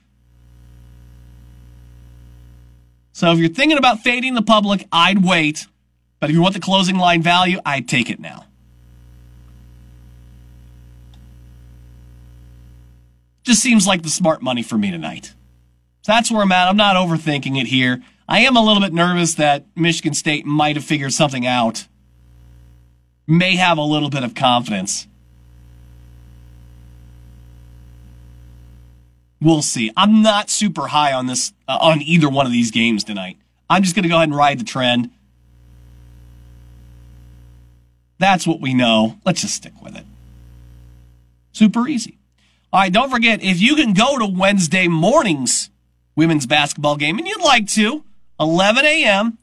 So 3.12 3.32
if 3.32 3.38
you're 3.38 3.48
thinking 3.48 3.78
about 3.78 4.00
fading 4.00 4.34
the 4.34 4.42
public, 4.42 4.86
I'd 4.92 5.24
wait. 5.24 5.66
But 6.20 6.30
if 6.30 6.36
you 6.36 6.42
want 6.42 6.54
the 6.54 6.60
closing 6.60 6.96
line 6.96 7.22
value, 7.22 7.58
I'd 7.66 7.88
take 7.88 8.10
it 8.10 8.20
now. 8.20 8.46
Just 13.42 13.60
seems 13.60 13.86
like 13.86 14.02
the 14.02 14.08
smart 14.08 14.42
money 14.42 14.62
for 14.62 14.78
me 14.78 14.90
tonight. 14.90 15.32
So 16.02 16.12
that's 16.12 16.30
where 16.30 16.42
I'm 16.42 16.52
at. 16.52 16.68
I'm 16.68 16.76
not 16.76 16.94
overthinking 16.96 17.60
it 17.60 17.66
here. 17.66 18.02
I 18.30 18.40
am 18.40 18.56
a 18.56 18.62
little 18.62 18.80
bit 18.80 18.92
nervous 18.92 19.34
that 19.34 19.66
Michigan 19.74 20.14
State 20.14 20.46
might 20.46 20.76
have 20.76 20.84
figured 20.84 21.12
something 21.12 21.44
out. 21.44 21.88
May 23.26 23.56
have 23.56 23.76
a 23.76 23.82
little 23.82 24.08
bit 24.08 24.22
of 24.22 24.36
confidence. 24.36 25.08
We'll 29.40 29.62
see. 29.62 29.90
I'm 29.96 30.22
not 30.22 30.48
super 30.48 30.86
high 30.86 31.12
on 31.12 31.26
this 31.26 31.52
uh, 31.66 31.78
on 31.80 32.02
either 32.02 32.28
one 32.28 32.46
of 32.46 32.52
these 32.52 32.70
games 32.70 33.02
tonight. 33.02 33.36
I'm 33.68 33.82
just 33.82 33.96
going 33.96 34.04
to 34.04 34.08
go 34.08 34.16
ahead 34.16 34.28
and 34.28 34.36
ride 34.36 34.60
the 34.60 34.64
trend. 34.64 35.10
That's 38.18 38.46
what 38.46 38.60
we 38.60 38.74
know. 38.74 39.18
Let's 39.24 39.40
just 39.40 39.56
stick 39.56 39.72
with 39.82 39.96
it. 39.96 40.04
Super 41.50 41.88
easy. 41.88 42.18
All 42.72 42.80
right, 42.80 42.92
don't 42.92 43.10
forget 43.10 43.42
if 43.42 43.60
you 43.60 43.74
can 43.74 43.92
go 43.92 44.18
to 44.18 44.26
Wednesday 44.26 44.86
morning's 44.86 45.70
women's 46.14 46.46
basketball 46.46 46.96
game 46.96 47.18
and 47.18 47.26
you'd 47.26 47.42
like 47.42 47.66
to, 47.68 48.04
11 48.40 48.84
a.m. 48.86 49.38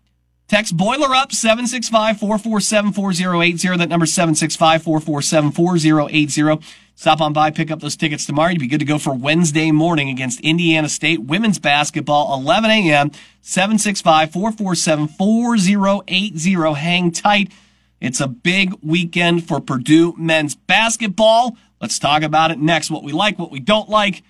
Text 0.48 0.76
Boiler 0.76 1.14
Up 1.14 1.32
765 1.32 2.20
447 2.20 2.94
4080. 2.94 3.78
That 3.78 3.90
number 3.90 4.06
765 4.06 4.82
447 4.84 5.52
4080. 5.52 6.66
Stop 6.96 7.22
on 7.22 7.32
by, 7.32 7.52
pick 7.52 7.70
up 7.70 7.80
those 7.80 7.96
tickets 7.96 8.26
tomorrow. 8.26 8.50
You'd 8.50 8.60
be 8.60 8.68
good 8.68 8.80
to 8.80 8.86
go 8.86 8.98
for 8.98 9.14
Wednesday 9.14 9.70
morning 9.72 10.10
against 10.10 10.40
Indiana 10.40 10.90
State 10.90 11.22
women's 11.22 11.60
basketball, 11.60 12.42
11 12.42 12.72
a.m. 12.72 13.12
765 13.42 14.32
447 14.32 15.08
4080. 15.10 16.74
Hang 16.74 17.12
tight. 17.12 17.52
It's 18.02 18.20
a 18.20 18.28
big 18.28 18.74
weekend 18.82 19.48
for 19.48 19.60
Purdue 19.60 20.16
men's 20.18 20.56
basketball. 20.56 21.56
Let's 21.80 22.00
talk 22.00 22.24
about 22.24 22.50
it 22.50 22.58
next. 22.58 22.90
What 22.90 23.04
we 23.04 23.12
like, 23.12 23.38
what 23.38 23.52
we 23.52 23.60
don't 23.60 23.90
like 23.90 24.24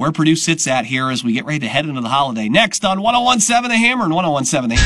where 0.00 0.10
Purdue 0.12 0.34
sits 0.34 0.66
at 0.66 0.86
here 0.86 1.10
as 1.10 1.22
we 1.22 1.34
get 1.34 1.44
ready 1.44 1.58
to 1.58 1.68
head 1.68 1.84
into 1.84 2.00
the 2.00 2.08
holiday. 2.08 2.48
Next 2.48 2.86
on 2.86 3.02
1017 3.02 3.68
The 3.68 3.76
Hammer 3.76 4.06
and 4.06 4.14
1017 4.14 4.78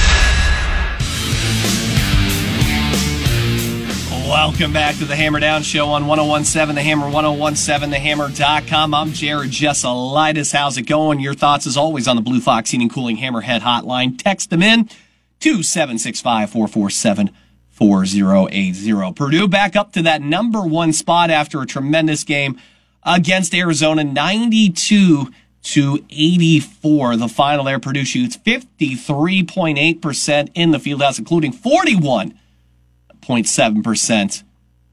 The. 4.12 4.28
Welcome 4.28 4.72
back 4.72 4.96
to 4.96 5.04
the 5.04 5.14
Hammer 5.14 5.38
Down 5.38 5.62
Show 5.62 5.86
on 5.90 6.08
1017 6.08 6.74
The 6.74 6.82
Hammer, 6.82 7.06
1017TheHammer.com. 7.06 8.92
I'm 8.92 9.12
Jared 9.12 9.52
Jessalitis. 9.52 10.52
How's 10.52 10.78
it 10.78 10.82
going? 10.82 11.20
Your 11.20 11.34
thoughts, 11.34 11.68
as 11.68 11.76
always, 11.76 12.08
on 12.08 12.16
the 12.16 12.22
Blue 12.22 12.40
Fox 12.40 12.72
Heating 12.72 12.86
and 12.86 12.92
Cooling 12.92 13.18
Hammerhead 13.18 13.60
Hotline. 13.60 14.20
Text 14.20 14.50
them 14.50 14.64
in 14.64 14.90
to 15.38 15.62
765 15.62 16.50
447 16.50 17.30
4080. 17.70 19.12
Purdue 19.12 19.46
back 19.46 19.76
up 19.76 19.92
to 19.92 20.02
that 20.02 20.22
number 20.22 20.62
one 20.62 20.92
spot 20.92 21.30
after 21.30 21.62
a 21.62 21.66
tremendous 21.66 22.24
game 22.24 22.58
against 23.04 23.52
Arizona, 23.54 24.02
92 24.04 25.32
to 25.62 26.04
84. 26.10 27.16
The 27.16 27.28
final 27.28 27.64
there, 27.64 27.80
Purdue 27.80 28.04
shoots 28.04 28.36
53.8% 28.36 30.50
in 30.54 30.70
the 30.70 30.78
field 30.78 31.02
house, 31.02 31.18
including 31.18 31.52
41.7% 31.52 34.42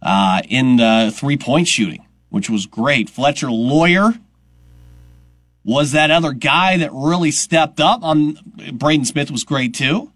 uh, 0.01 0.41
in 0.49 0.77
the 0.77 1.11
three 1.13 1.37
point 1.37 1.67
shooting, 1.67 2.03
which 2.29 2.49
was 2.49 2.65
great. 2.65 3.07
Fletcher 3.09 3.51
Loyer 3.51 4.13
was 5.63 5.91
that 5.91 6.09
other 6.09 6.33
guy 6.33 6.77
that 6.77 6.89
really 6.93 7.29
stepped 7.31 7.79
up. 7.79 8.03
Um, 8.03 8.35
Braden 8.73 9.05
Smith 9.05 9.29
was 9.29 9.43
great 9.43 9.75
too. 9.75 10.10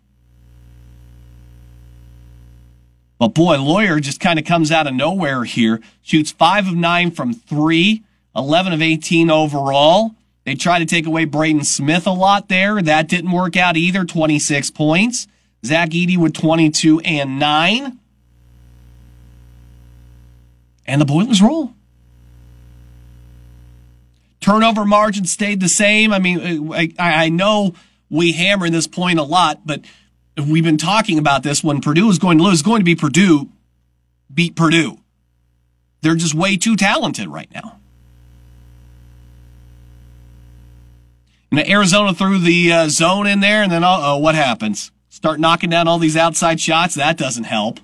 But 3.18 3.30
boy, 3.30 3.58
Loyer 3.58 4.00
just 4.00 4.20
kind 4.20 4.38
of 4.38 4.46
comes 4.46 4.72
out 4.72 4.88
of 4.88 4.94
nowhere 4.94 5.44
here. 5.44 5.80
Shoots 6.02 6.32
five 6.32 6.68
of 6.68 6.76
nine 6.76 7.12
from 7.12 7.34
three, 7.34 8.04
11 8.36 8.74
of 8.74 8.82
18 8.82 9.30
overall. 9.30 10.12
They 10.44 10.56
try 10.56 10.80
to 10.80 10.86
take 10.86 11.06
away 11.06 11.26
Braden 11.26 11.64
Smith 11.64 12.06
a 12.06 12.12
lot 12.12 12.50
there. 12.50 12.82
That 12.82 13.08
didn't 13.08 13.32
work 13.32 13.58
out 13.58 13.78
either. 13.78 14.06
26 14.06 14.70
points. 14.72 15.28
Zach 15.66 15.90
Edey 15.90 16.18
with 16.18 16.34
22 16.34 17.00
and 17.00 17.40
9. 17.40 18.00
And 20.86 21.02
the 21.02 21.06
Boilers 21.06 21.42
roll. 21.42 21.74
Turnover 24.40 24.86
margin 24.86 25.26
stayed 25.26 25.60
the 25.60 25.70
same. 25.70 26.14
I 26.14 26.20
mean, 26.20 26.72
uh, 26.72 26.84
I, 27.00 27.26
I 27.26 27.30
know 27.30 27.74
we 28.12 28.34
hammer 28.34 28.70
this 28.70 28.86
point 28.86 29.18
a 29.18 29.24
lot, 29.24 29.66
but 29.66 29.82
we've 30.38 30.64
been 30.64 30.78
talking 30.78 31.18
about 31.18 31.44
this. 31.44 31.64
When 31.64 31.82
Purdue 31.82 32.10
is 32.10 32.20
going 32.20 32.38
to 32.38 32.44
lose, 32.44 32.62
going 32.62 32.80
to 32.80 32.86
be 32.86 32.96
Purdue 32.96 33.50
beat 34.34 34.56
Purdue. 34.56 35.00
They're 36.02 36.16
just 36.16 36.36
way 36.36 36.58
too 36.58 36.76
talented 36.76 37.28
right 37.28 37.50
now. 37.54 37.80
And 41.52 41.68
Arizona 41.70 42.14
threw 42.14 42.38
the 42.38 42.72
uh, 42.72 42.90
zone 42.90 43.28
in 43.28 43.40
there, 43.40 43.64
and 43.64 43.72
then 43.72 43.84
oh, 43.84 44.18
what 44.18 44.36
happens? 44.36 44.92
Start 45.10 45.40
knocking 45.40 45.70
down 45.70 45.88
all 45.88 46.00
these 46.00 46.18
outside 46.18 46.60
shots. 46.60 46.96
That 46.96 47.18
doesn't 47.18 47.46
help. 47.46 47.80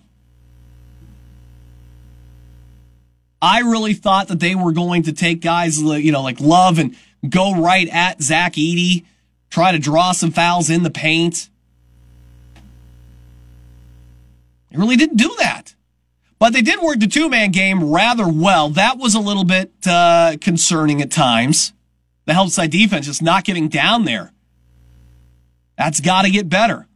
I 3.42 3.60
really 3.62 3.94
thought 3.94 4.28
that 4.28 4.40
they 4.40 4.54
were 4.54 4.72
going 4.72 5.04
to 5.04 5.14
take 5.14 5.42
guys, 5.42 5.82
you 5.82 6.12
know, 6.12 6.22
like 6.22 6.40
Love 6.40 6.78
and 6.78 6.96
go 7.28 7.56
right 7.56 7.88
at 7.90 8.22
Zach 8.22 8.54
Edey, 8.54 9.06
try 9.50 9.72
to 9.72 9.80
draw 9.80 10.12
some 10.12 10.32
fouls 10.32 10.70
in 10.70 10.84
the 10.84 10.92
paint. 10.92 11.50
They 14.72 14.78
really 14.78 14.96
didn't 14.96 15.18
do 15.18 15.36
that. 15.40 15.76
But 16.40 16.54
they 16.54 16.62
did 16.62 16.82
work 16.82 17.00
the 17.00 17.08
two 17.08 17.30
man 17.30 17.52
game 17.52 17.92
rather 17.92 18.28
well. 18.28 18.70
That 18.70 18.98
was 18.98 19.14
a 19.14 19.20
little 19.20 19.44
bit 19.44 19.72
uh, 19.86 20.38
concerning 20.42 21.02
at 21.02 21.12
times. 21.12 21.74
The 22.26 22.34
help 22.34 22.50
side 22.50 22.72
defense 22.72 23.06
just 23.06 23.22
not 23.22 23.44
getting 23.44 23.68
down 23.68 24.06
there. 24.06 24.32
That's 25.78 26.00
got 26.00 26.24
to 26.24 26.32
get 26.32 26.50
better. 26.50 26.88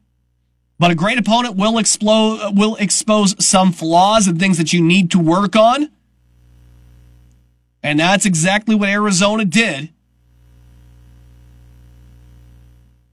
But 0.78 0.92
a 0.92 0.96
great 0.96 1.18
opponent 1.18 1.56
will 1.56 1.78
explode, 1.78 2.58
will 2.58 2.76
expose 2.78 3.36
some 3.44 3.72
flaws 3.72 4.28
and 4.28 4.40
things 4.40 4.58
that 4.58 4.74
you 4.74 4.82
need 4.82 5.12
to 5.12 5.20
work 5.20 5.56
on. 5.56 5.90
And 7.82 8.00
that's 8.00 8.26
exactly 8.26 8.76
what 8.76 8.90
Arizona 8.90 9.46
did. 9.46 9.90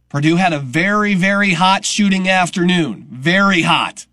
Purdue 0.08 0.36
had 0.36 0.52
a 0.52 0.58
very, 0.58 1.14
very 1.14 1.52
hot 1.52 1.84
shooting 1.84 2.28
afternoon. 2.28 3.06
Very 3.10 3.62
hot. 3.62 4.06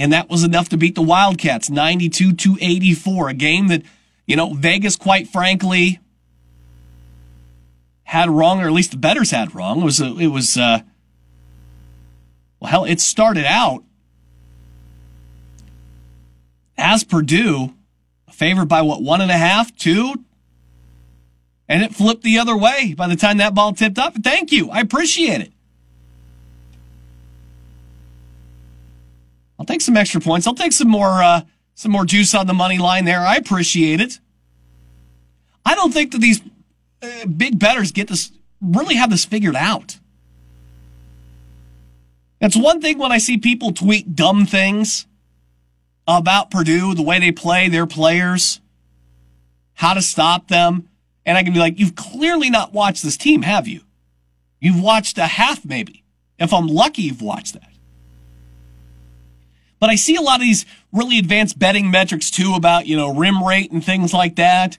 And 0.00 0.14
that 0.14 0.30
was 0.30 0.44
enough 0.44 0.70
to 0.70 0.78
beat 0.78 0.94
the 0.94 1.02
Wildcats 1.02 1.68
92 1.68 2.32
to 2.32 2.56
84. 2.58 3.28
A 3.28 3.34
game 3.34 3.68
that, 3.68 3.82
you 4.26 4.34
know, 4.34 4.54
Vegas, 4.54 4.96
quite 4.96 5.28
frankly, 5.28 6.00
had 8.04 8.30
wrong, 8.30 8.62
or 8.62 8.66
at 8.66 8.72
least 8.72 8.92
the 8.92 8.96
betters 8.96 9.30
had 9.30 9.54
wrong. 9.54 9.82
It 9.82 9.84
was, 9.84 10.00
it 10.00 10.28
was, 10.28 10.56
uh, 10.56 10.80
well, 12.60 12.70
hell, 12.70 12.84
it 12.86 12.98
started 12.98 13.44
out 13.44 13.84
as 16.78 17.04
Purdue, 17.04 17.74
favored 18.30 18.70
by 18.70 18.80
what, 18.80 19.02
one 19.02 19.20
and 19.20 19.30
a 19.30 19.36
half, 19.36 19.76
two? 19.76 20.14
And 21.68 21.82
it 21.82 21.94
flipped 21.94 22.22
the 22.22 22.38
other 22.38 22.56
way 22.56 22.94
by 22.94 23.06
the 23.06 23.16
time 23.16 23.36
that 23.36 23.54
ball 23.54 23.74
tipped 23.74 23.98
up. 23.98 24.14
Thank 24.14 24.50
you. 24.50 24.70
I 24.70 24.80
appreciate 24.80 25.42
it. 25.42 25.52
I'll 29.60 29.66
take 29.66 29.82
some 29.82 29.98
extra 29.98 30.22
points. 30.22 30.46
I'll 30.46 30.54
take 30.54 30.72
some 30.72 30.88
more, 30.88 31.22
uh, 31.22 31.42
some 31.74 31.92
more 31.92 32.06
juice 32.06 32.34
on 32.34 32.46
the 32.46 32.54
money 32.54 32.78
line 32.78 33.04
there. 33.04 33.20
I 33.20 33.36
appreciate 33.36 34.00
it. 34.00 34.18
I 35.66 35.74
don't 35.74 35.92
think 35.92 36.12
that 36.12 36.22
these 36.22 36.40
uh, 37.02 37.26
big 37.26 37.58
betters 37.58 37.92
get 37.92 38.08
this, 38.08 38.32
really 38.62 38.94
have 38.94 39.10
this 39.10 39.26
figured 39.26 39.54
out. 39.54 39.98
It's 42.40 42.56
one 42.56 42.80
thing 42.80 42.96
when 42.96 43.12
I 43.12 43.18
see 43.18 43.36
people 43.36 43.72
tweet 43.72 44.16
dumb 44.16 44.46
things 44.46 45.06
about 46.08 46.50
Purdue, 46.50 46.94
the 46.94 47.02
way 47.02 47.20
they 47.20 47.30
play 47.30 47.68
their 47.68 47.86
players, 47.86 48.62
how 49.74 49.92
to 49.92 50.00
stop 50.00 50.48
them. 50.48 50.88
And 51.26 51.36
I 51.36 51.42
can 51.42 51.52
be 51.52 51.58
like, 51.58 51.78
you've 51.78 51.94
clearly 51.94 52.48
not 52.48 52.72
watched 52.72 53.02
this 53.02 53.18
team, 53.18 53.42
have 53.42 53.68
you? 53.68 53.82
You've 54.58 54.80
watched 54.80 55.18
a 55.18 55.26
half, 55.26 55.66
maybe. 55.66 56.02
If 56.38 56.54
I'm 56.54 56.66
lucky, 56.66 57.02
you've 57.02 57.20
watched 57.20 57.52
that. 57.52 57.69
But 59.80 59.88
I 59.88 59.94
see 59.94 60.14
a 60.14 60.20
lot 60.20 60.36
of 60.36 60.42
these 60.42 60.66
really 60.92 61.18
advanced 61.18 61.58
betting 61.58 61.90
metrics 61.90 62.30
too 62.30 62.54
about, 62.54 62.86
you 62.86 62.96
know, 62.96 63.14
rim 63.14 63.42
rate 63.42 63.72
and 63.72 63.84
things 63.84 64.12
like 64.12 64.36
that. 64.36 64.76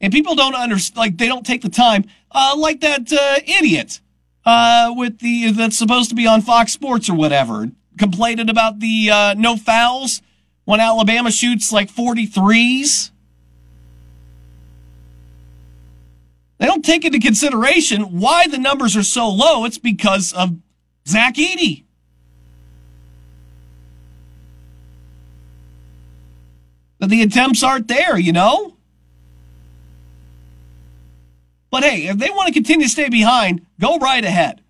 And 0.00 0.12
people 0.12 0.36
don't 0.36 0.54
understand, 0.54 0.98
like, 0.98 1.16
they 1.16 1.26
don't 1.26 1.44
take 1.44 1.62
the 1.62 1.70
time, 1.70 2.04
uh, 2.30 2.54
like 2.56 2.80
that, 2.82 3.12
uh, 3.12 3.40
idiot, 3.46 4.00
uh, 4.44 4.92
with 4.94 5.18
the, 5.18 5.50
that's 5.52 5.76
supposed 5.76 6.10
to 6.10 6.14
be 6.14 6.26
on 6.26 6.42
Fox 6.42 6.72
Sports 6.72 7.08
or 7.08 7.14
whatever, 7.14 7.70
complained 7.98 8.48
about 8.48 8.78
the 8.78 9.10
uh, 9.10 9.34
no 9.36 9.56
fouls 9.56 10.22
when 10.64 10.80
Alabama 10.80 11.30
shoots 11.30 11.72
like 11.72 11.90
43s. 11.90 13.10
They 16.58 16.66
don't 16.66 16.84
take 16.84 17.04
into 17.04 17.20
consideration 17.20 18.20
why 18.20 18.46
the 18.48 18.58
numbers 18.58 18.96
are 18.96 19.02
so 19.02 19.28
low. 19.28 19.64
It's 19.64 19.78
because 19.78 20.32
of 20.32 20.56
Zach 21.06 21.36
Edey. 21.36 21.84
That 26.98 27.08
the 27.08 27.22
attempts 27.22 27.62
aren't 27.62 27.88
there, 27.88 28.18
you 28.18 28.32
know? 28.32 28.76
But 31.70 31.84
hey, 31.84 32.06
if 32.06 32.18
they 32.18 32.30
want 32.30 32.48
to 32.48 32.52
continue 32.52 32.86
to 32.86 32.90
stay 32.90 33.08
behind, 33.08 33.66
go 33.78 33.98
right 33.98 34.24
ahead. 34.24 34.62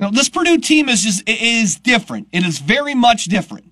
Now, 0.00 0.10
this 0.10 0.30
Purdue 0.30 0.58
team 0.58 0.88
is 0.88 1.02
just 1.02 1.22
is 1.28 1.76
different. 1.76 2.28
It 2.32 2.44
is 2.44 2.58
very 2.58 2.94
much 2.94 3.26
different. 3.26 3.70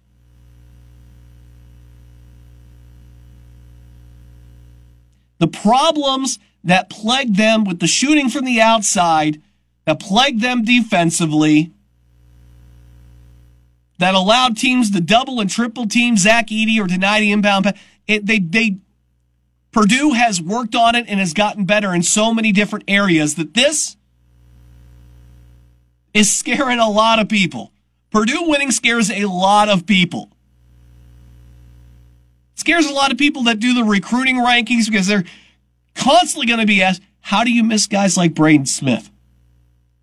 The 5.39 5.49
problems 5.49 6.39
that 6.65 6.91
plagued 6.91 7.37
them 7.37 7.65
with 7.65 7.79
the 7.79 7.87
shooting 7.87 8.29
from 8.29 8.45
the 8.45 8.61
outside, 8.61 9.41
that 9.89 10.01
plagued 10.01 10.43
them 10.43 10.65
defensively, 10.65 11.73
that 13.97 14.15
allowed 14.15 14.55
teams 14.55 14.91
to 14.91 15.01
double 15.01 15.41
and 15.41 15.49
triple 15.49 15.89
team 15.89 16.19
Zach 16.19 16.49
Edey 16.49 16.79
or 16.79 16.87
deny 16.87 17.21
the 17.21 17.33
inbound. 17.33 17.73
It, 18.07 18.27
they, 18.27 18.39
they, 18.39 18.77
Purdue 19.73 20.13
has 20.13 20.43
worked 20.43 20.75
on 20.75 20.95
it 20.95 21.07
and 21.09 21.19
has 21.19 21.33
gotten 21.33 21.65
better 21.65 21.95
in 21.95 22.03
so 22.03 22.35
many 22.35 22.53
different 22.53 22.85
areas 22.87 23.37
that 23.37 23.55
this 23.55 23.97
is 26.13 26.31
scaring 26.31 26.81
a 26.81 26.91
lot 26.91 27.19
of 27.19 27.31
people. 27.31 27.73
Purdue 28.11 28.43
winning 28.43 28.73
scares 28.73 29.11
a 29.11 29.25
lot 29.25 29.71
of 29.71 29.87
people. 29.87 30.29
scares 32.57 32.85
a 32.85 32.93
lot 32.93 33.11
of 33.11 33.17
people 33.17 33.45
that 33.45 33.59
do 33.59 33.73
the 33.73 33.85
recruiting 33.85 34.37
rankings 34.37 34.91
because 34.91 35.07
they're 35.07 35.25
constantly 35.95 36.47
going 36.47 36.61
to 36.61 36.67
be 36.67 36.83
asked, 36.83 37.01
how 37.21 37.43
do 37.43 37.51
you 37.51 37.65
miss 37.65 37.87
guys 37.87 38.19
like 38.19 38.35
Braden 38.35 38.67
Smith? 38.67 39.11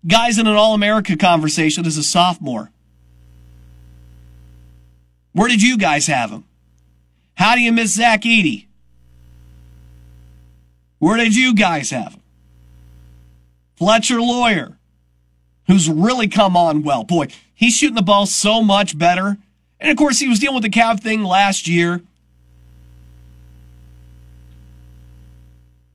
Guys 0.06 0.38
in 0.38 0.46
an 0.46 0.54
All 0.54 0.74
America 0.74 1.16
conversation 1.16 1.84
as 1.86 1.96
a 1.96 2.02
sophomore. 2.02 2.70
Where 5.32 5.48
did 5.48 5.62
you 5.62 5.76
guys 5.76 6.06
have 6.06 6.30
him? 6.30 6.44
How 7.34 7.54
do 7.54 7.60
you 7.60 7.72
miss 7.72 7.94
Zach 7.94 8.22
Edey? 8.22 8.66
Where 10.98 11.16
did 11.16 11.36
you 11.36 11.54
guys 11.54 11.90
have 11.90 12.14
him? 12.14 12.22
Fletcher 13.76 14.20
Loyer, 14.20 14.78
who's 15.66 15.90
really 15.90 16.28
come 16.28 16.56
on 16.56 16.82
well. 16.82 17.04
Boy, 17.04 17.26
he's 17.52 17.76
shooting 17.76 17.96
the 17.96 18.02
ball 18.02 18.24
so 18.24 18.62
much 18.62 18.96
better. 18.96 19.36
And 19.78 19.90
of 19.90 19.98
course, 19.98 20.18
he 20.18 20.28
was 20.28 20.38
dealing 20.38 20.54
with 20.54 20.62
the 20.62 20.70
calf 20.70 21.02
thing 21.02 21.22
last 21.22 21.68
year. 21.68 22.00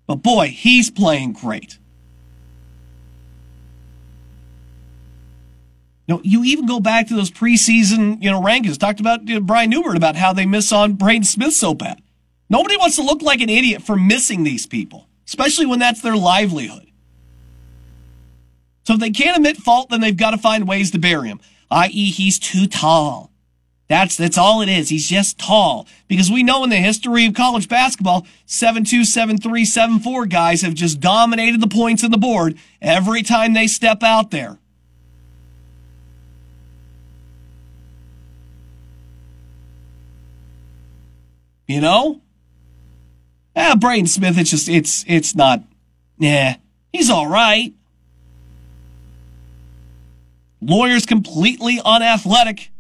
But 0.06 0.18
boy, 0.18 0.50
he's 0.50 0.92
playing 0.92 1.34
great. 1.34 1.80
You 6.12 6.18
know, 6.18 6.22
you 6.26 6.44
even 6.44 6.66
go 6.66 6.82
back 6.82 7.08
to 7.08 7.16
those 7.16 7.32
preseason, 7.32 8.22
you 8.22 8.30
know, 8.30 8.42
rankings. 8.42 8.78
Talked 8.78 9.00
about 9.00 9.26
you 9.30 9.36
know, 9.36 9.40
Brian 9.40 9.70
Newbert 9.70 9.96
about 9.96 10.18
how 10.18 10.34
they 10.34 10.46
miss 10.46 10.74
on 10.74 10.94
Braden 10.94 11.24
Smith 11.24 11.54
so 11.54 11.74
bad. 11.74 12.02
Nobody 12.50 12.76
wants 12.76 12.98
to 12.98 13.02
look 13.02 13.22
like 13.22 13.40
an 13.40 13.48
idiot 13.48 13.82
for 13.82 13.96
missing 13.96 14.44
these 14.44 14.68
people, 14.68 15.08
especially 15.26 15.68
when 15.68 15.80
that's 15.80 16.02
their 16.02 16.18
livelihood. 16.18 16.92
So 18.84 18.96
if 18.96 19.00
they 19.00 19.12
can't 19.12 19.38
admit 19.38 19.56
fault, 19.56 19.90
then 19.90 20.02
they've 20.02 20.18
got 20.18 20.32
to 20.32 20.38
find 20.38 20.68
ways 20.68 20.92
to 20.92 21.00
bury 21.00 21.30
him, 21.30 21.40
i.e., 21.70 22.12
he's 22.12 22.38
too 22.38 22.68
tall. 22.68 23.32
That's 23.88 24.18
that's 24.18 24.38
all 24.38 24.62
it 24.62 24.68
is. 24.68 24.90
He's 24.90 25.08
just 25.08 25.40
tall. 25.40 25.88
Because 26.10 26.30
we 26.30 26.44
know 26.44 26.66
in 26.66 26.70
the 26.72 26.76
history 26.76 27.26
of 27.26 27.36
college 27.36 27.70
basketball, 27.70 28.28
7-2, 28.48 29.02
7-3, 29.02 29.40
7-4 29.40 30.30
guys 30.30 30.62
have 30.62 30.74
just 30.74 31.00
dominated 31.00 31.62
the 31.62 31.68
points 31.68 32.04
on 32.04 32.12
the 32.12 32.18
board 32.18 32.58
every 32.82 33.24
time 33.24 33.54
they 33.54 33.68
step 33.68 34.04
out 34.04 34.32
there. 34.32 34.58
You 41.72 41.80
know? 41.80 42.22
Ah, 43.56 43.78
Braden 43.80 44.08
Smith, 44.08 44.38
it's 44.38 44.50
just 44.50 44.68
it's 44.68 45.06
it's 45.08 45.36
not 45.36 45.64
yeah. 46.18 46.58
He's 46.92 47.10
all 47.10 47.28
right. 47.28 47.74
Loyer's 50.62 51.06
completely 51.06 51.80
unathletic. 51.84 52.72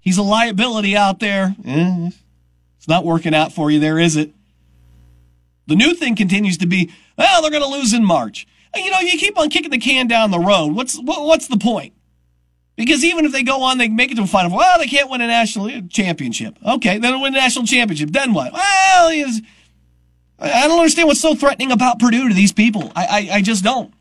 He's 0.00 0.18
a 0.18 0.22
liability 0.22 0.96
out 0.96 1.20
there. 1.20 1.54
Eh, 1.64 2.10
it's 2.76 2.88
not 2.88 3.04
working 3.04 3.34
out 3.34 3.52
for 3.52 3.70
you 3.70 3.78
there, 3.78 3.98
is 3.98 4.16
it? 4.16 4.32
The 5.68 5.76
new 5.76 5.94
thing 5.94 6.16
continues 6.16 6.58
to 6.58 6.66
be, 6.66 6.90
well, 7.16 7.42
they're 7.42 7.50
going 7.50 7.62
to 7.62 7.68
lose 7.68 7.92
in 7.92 8.04
March. 8.04 8.46
You 8.74 8.90
know, 8.90 8.98
you 8.98 9.18
keep 9.18 9.38
on 9.38 9.50
kicking 9.50 9.70
the 9.70 9.78
can 9.78 10.08
down 10.08 10.32
the 10.32 10.38
road. 10.38 10.74
What's 10.74 10.98
what, 10.98 11.24
what's 11.24 11.46
the 11.46 11.58
point? 11.58 11.94
Because 12.80 13.04
even 13.04 13.26
if 13.26 13.32
they 13.32 13.42
go 13.42 13.62
on, 13.64 13.76
they 13.76 13.90
make 13.90 14.10
it 14.10 14.14
to 14.14 14.22
a 14.22 14.26
final. 14.26 14.56
Well, 14.56 14.78
they 14.78 14.86
can't 14.86 15.10
win 15.10 15.20
a 15.20 15.26
national 15.26 15.82
championship. 15.88 16.56
Okay, 16.66 16.92
then 16.92 17.02
they 17.02 17.08
don't 17.10 17.20
win 17.20 17.34
a 17.34 17.36
national 17.36 17.66
championship. 17.66 18.08
Then 18.08 18.32
what? 18.32 18.54
Well, 18.54 19.10
I 20.38 20.66
don't 20.66 20.78
understand 20.78 21.06
what's 21.06 21.20
so 21.20 21.34
threatening 21.34 21.72
about 21.72 21.98
Purdue 21.98 22.30
to 22.30 22.34
these 22.34 22.52
people. 22.52 22.90
I, 22.96 23.04
I, 23.04 23.28
I 23.34 23.42
just 23.42 23.62
don't. 23.62 23.92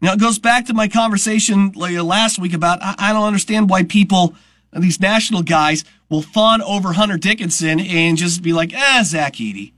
Now, 0.00 0.12
it 0.12 0.20
goes 0.20 0.38
back 0.38 0.66
to 0.66 0.74
my 0.74 0.86
conversation 0.86 1.72
last 1.72 2.38
week 2.38 2.52
about 2.52 2.80
I, 2.80 2.94
I 2.96 3.12
don't 3.12 3.24
understand 3.24 3.68
why 3.68 3.82
people, 3.82 4.36
these 4.72 5.00
national 5.00 5.42
guys, 5.42 5.84
will 6.08 6.22
fawn 6.22 6.62
over 6.62 6.92
Hunter 6.92 7.16
Dickinson 7.16 7.80
and 7.80 8.16
just 8.16 8.40
be 8.40 8.52
like, 8.52 8.70
ah, 8.72 9.00
Zach 9.04 9.32
Edey. 9.34 9.72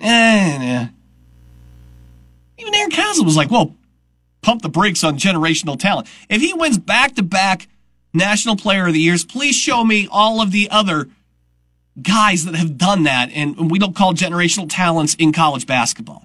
Eh. 0.00 0.88
Even 2.60 2.74
Aaron 2.74 2.90
Castle 2.90 3.24
was 3.24 3.36
like, 3.36 3.50
well, 3.50 3.74
pump 4.42 4.62
the 4.62 4.68
brakes 4.68 5.02
on 5.02 5.18
generational 5.18 5.78
talent. 5.78 6.08
If 6.28 6.40
he 6.40 6.52
wins 6.52 6.78
back 6.78 7.14
to 7.16 7.22
back 7.22 7.68
National 8.12 8.56
Player 8.56 8.86
of 8.86 8.92
the 8.92 9.00
Years, 9.00 9.24
please 9.24 9.54
show 9.54 9.84
me 9.84 10.08
all 10.10 10.40
of 10.40 10.52
the 10.52 10.68
other 10.70 11.08
guys 12.00 12.44
that 12.44 12.54
have 12.54 12.76
done 12.76 13.04
that. 13.04 13.30
And 13.32 13.70
we 13.70 13.78
don't 13.78 13.96
call 13.96 14.14
generational 14.14 14.66
talents 14.68 15.14
in 15.14 15.32
college 15.32 15.66
basketball. 15.66 16.24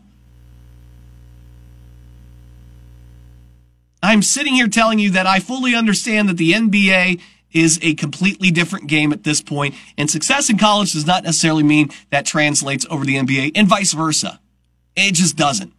I'm 4.04 4.22
sitting 4.22 4.54
here 4.54 4.68
telling 4.68 5.00
you 5.00 5.12
that 5.12 5.26
I 5.26 5.40
fully 5.40 5.74
understand 5.74 6.30
that 6.30 6.38
the 6.38 6.52
NBA 6.52 7.20
is 7.52 7.80
a 7.82 7.96
completely 7.96 8.52
different 8.52 8.88
game 8.88 9.14
at 9.14 9.24
this 9.24 9.42
point, 9.42 9.74
and 9.98 10.12
success 10.12 10.50
in 10.50 10.58
college 10.58 10.94
does 10.94 11.08
not 11.08 11.24
necessarily 11.24 11.64
mean 11.64 11.90
that 12.12 12.26
translates 12.26 12.86
over 12.90 13.06
the 13.06 13.16
NBA, 13.16 13.54
and 13.56 13.68
vice 13.68 13.94
versa. 13.94 14.40
It 14.96 15.14
just 15.14 15.38
doesn't. 15.38 15.74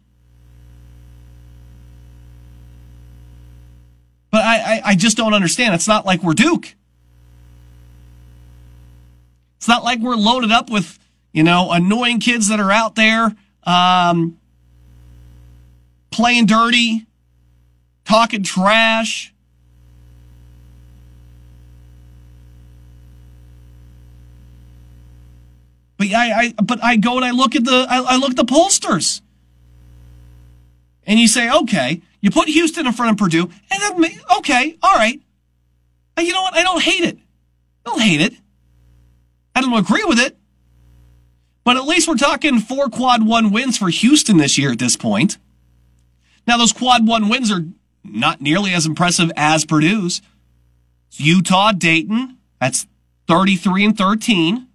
But 4.29 4.43
I, 4.43 4.55
I, 4.55 4.81
I 4.85 4.95
just 4.95 5.17
don't 5.17 5.33
understand. 5.33 5.73
It's 5.73 5.87
not 5.87 6.05
like 6.05 6.21
we're 6.21 6.33
Duke. 6.33 6.75
It's 9.57 9.67
not 9.67 9.83
like 9.83 9.99
we're 9.99 10.15
loaded 10.15 10.51
up 10.51 10.69
with, 10.69 10.99
you 11.31 11.43
know, 11.43 11.71
annoying 11.71 12.19
kids 12.19 12.49
that 12.49 12.59
are 12.59 12.71
out 12.71 12.95
there 12.95 13.35
um, 13.63 14.37
playing 16.11 16.45
dirty, 16.45 17.05
talking 18.05 18.43
trash. 18.43 19.33
But 25.97 26.13
I, 26.13 26.31
I, 26.31 26.53
but 26.61 26.83
I 26.83 26.95
go 26.97 27.15
and 27.15 27.25
I 27.25 27.31
look 27.31 27.55
at 27.55 27.65
the, 27.65 27.87
I, 27.89 27.99
I 27.99 28.17
look 28.17 28.31
at 28.31 28.35
the 28.35 28.45
pollsters, 28.45 29.21
and 31.07 31.19
you 31.19 31.27
say, 31.27 31.49
okay, 31.49 32.01
you 32.27 32.31
put 32.31 32.49
Houston 32.49 32.85
in 32.85 32.91
front 32.91 33.11
of 33.11 33.17
Purdue, 33.17 33.49
and 33.71 34.01
then 34.01 34.19
okay, 34.39 34.77
all 34.83 34.95
right. 34.95 35.21
You 36.19 36.33
know 36.33 36.41
what? 36.41 36.55
I 36.55 36.63
don't 36.63 36.83
hate 36.83 37.05
it. 37.05 37.17
I 37.85 37.89
don't 37.89 38.01
hate 38.01 38.19
it. 38.19 38.33
I 39.55 39.61
don't 39.61 39.71
agree 39.73 40.03
with 40.03 40.19
it. 40.19 40.35
But 41.63 41.77
at 41.77 41.85
least 41.85 42.05
we're 42.05 42.15
talking 42.15 42.59
four 42.59 42.89
quad 42.89 43.25
one 43.25 43.49
wins 43.49 43.77
for 43.77 43.87
Houston 43.87 44.35
this 44.35 44.57
year 44.57 44.73
at 44.73 44.79
this 44.79 44.97
point. 44.97 45.37
Now 46.45 46.57
those 46.57 46.73
quad 46.73 47.07
one 47.07 47.29
wins 47.29 47.49
are 47.49 47.63
not 48.03 48.41
nearly 48.41 48.73
as 48.73 48.85
impressive 48.85 49.31
as 49.37 49.63
Purdue's. 49.63 50.21
Utah, 51.13 51.71
Dayton, 51.71 52.39
that's 52.59 52.87
33 53.29 53.85
and 53.85 53.97
13. 53.97 54.67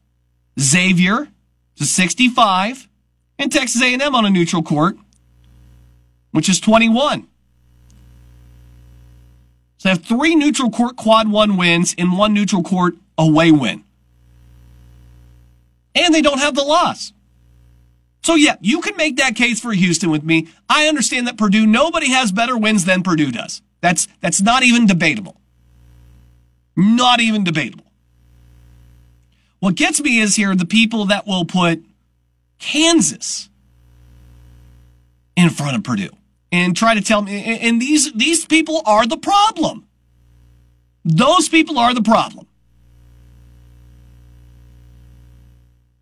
Xavier 0.58 1.28
to 1.76 1.84
65. 1.84 2.88
And 3.38 3.52
Texas 3.52 3.82
A&M 3.82 4.14
on 4.14 4.24
a 4.24 4.30
neutral 4.30 4.62
court, 4.62 4.96
which 6.30 6.48
is 6.48 6.60
21. 6.60 7.28
So 9.82 9.88
they 9.88 9.94
have 9.96 10.04
three 10.04 10.36
neutral 10.36 10.70
court 10.70 10.94
quad 10.94 11.28
one 11.28 11.56
wins 11.56 11.92
and 11.98 12.16
one 12.16 12.32
neutral 12.32 12.62
court 12.62 12.94
away 13.18 13.50
win. 13.50 13.82
And 15.96 16.14
they 16.14 16.22
don't 16.22 16.38
have 16.38 16.54
the 16.54 16.62
loss. 16.62 17.12
So 18.22 18.36
yeah, 18.36 18.54
you 18.60 18.80
can 18.80 18.96
make 18.96 19.16
that 19.16 19.34
case 19.34 19.58
for 19.58 19.72
Houston 19.72 20.08
with 20.10 20.22
me. 20.22 20.46
I 20.68 20.86
understand 20.86 21.26
that 21.26 21.36
Purdue, 21.36 21.66
nobody 21.66 22.10
has 22.10 22.30
better 22.30 22.56
wins 22.56 22.84
than 22.84 23.02
Purdue 23.02 23.32
does. 23.32 23.60
That's, 23.80 24.06
that's 24.20 24.40
not 24.40 24.62
even 24.62 24.86
debatable. 24.86 25.40
Not 26.76 27.20
even 27.20 27.42
debatable. 27.42 27.90
What 29.58 29.74
gets 29.74 30.00
me 30.00 30.20
is 30.20 30.36
here 30.36 30.54
the 30.54 30.64
people 30.64 31.06
that 31.06 31.26
will 31.26 31.44
put 31.44 31.82
Kansas 32.60 33.48
in 35.34 35.50
front 35.50 35.76
of 35.76 35.82
Purdue 35.82 36.10
and 36.52 36.76
try 36.76 36.94
to 36.94 37.00
tell 37.00 37.22
me, 37.22 37.58
and 37.60 37.80
these, 37.80 38.12
these 38.12 38.44
people 38.44 38.82
are 38.86 39.06
the 39.06 39.16
problem. 39.16 39.88
Those 41.04 41.48
people 41.48 41.78
are 41.78 41.94
the 41.94 42.02
problem. 42.02 42.46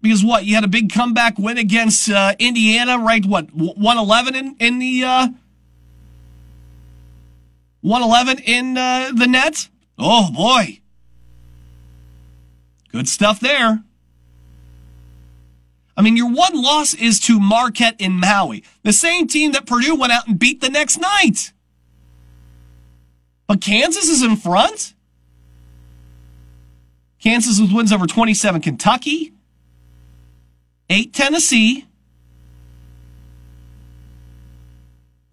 Because 0.02 0.24
what 0.24 0.44
you 0.46 0.54
had 0.54 0.64
a 0.64 0.68
big 0.68 0.90
comeback 0.90 1.38
win 1.38 1.58
against 1.58 2.10
uh, 2.10 2.34
Indiana, 2.38 2.98
right? 2.98 3.24
What 3.24 3.52
one 3.52 3.98
eleven 3.98 4.34
in 4.34 4.56
in 4.58 4.78
the 4.78 5.04
uh, 5.04 5.28
one 7.82 8.02
eleven 8.02 8.38
in 8.38 8.78
uh, 8.78 9.12
the 9.14 9.26
net? 9.26 9.68
Oh 9.98 10.32
boy, 10.32 10.80
good 12.92 13.08
stuff 13.08 13.40
there. 13.40 13.84
I 16.00 16.02
mean, 16.02 16.16
your 16.16 16.30
one 16.30 16.54
loss 16.54 16.94
is 16.94 17.20
to 17.20 17.38
Marquette 17.38 17.96
in 17.98 18.18
Maui, 18.18 18.64
the 18.84 18.92
same 18.94 19.28
team 19.28 19.52
that 19.52 19.66
Purdue 19.66 19.94
went 19.94 20.14
out 20.14 20.26
and 20.26 20.38
beat 20.38 20.62
the 20.62 20.70
next 20.70 20.96
night. 20.96 21.52
But 23.46 23.60
Kansas 23.60 24.08
is 24.08 24.22
in 24.22 24.36
front. 24.36 24.94
Kansas 27.18 27.60
with 27.60 27.70
wins 27.70 27.92
over 27.92 28.06
27 28.06 28.62
Kentucky, 28.62 29.34
8 30.88 31.12
Tennessee, 31.12 31.84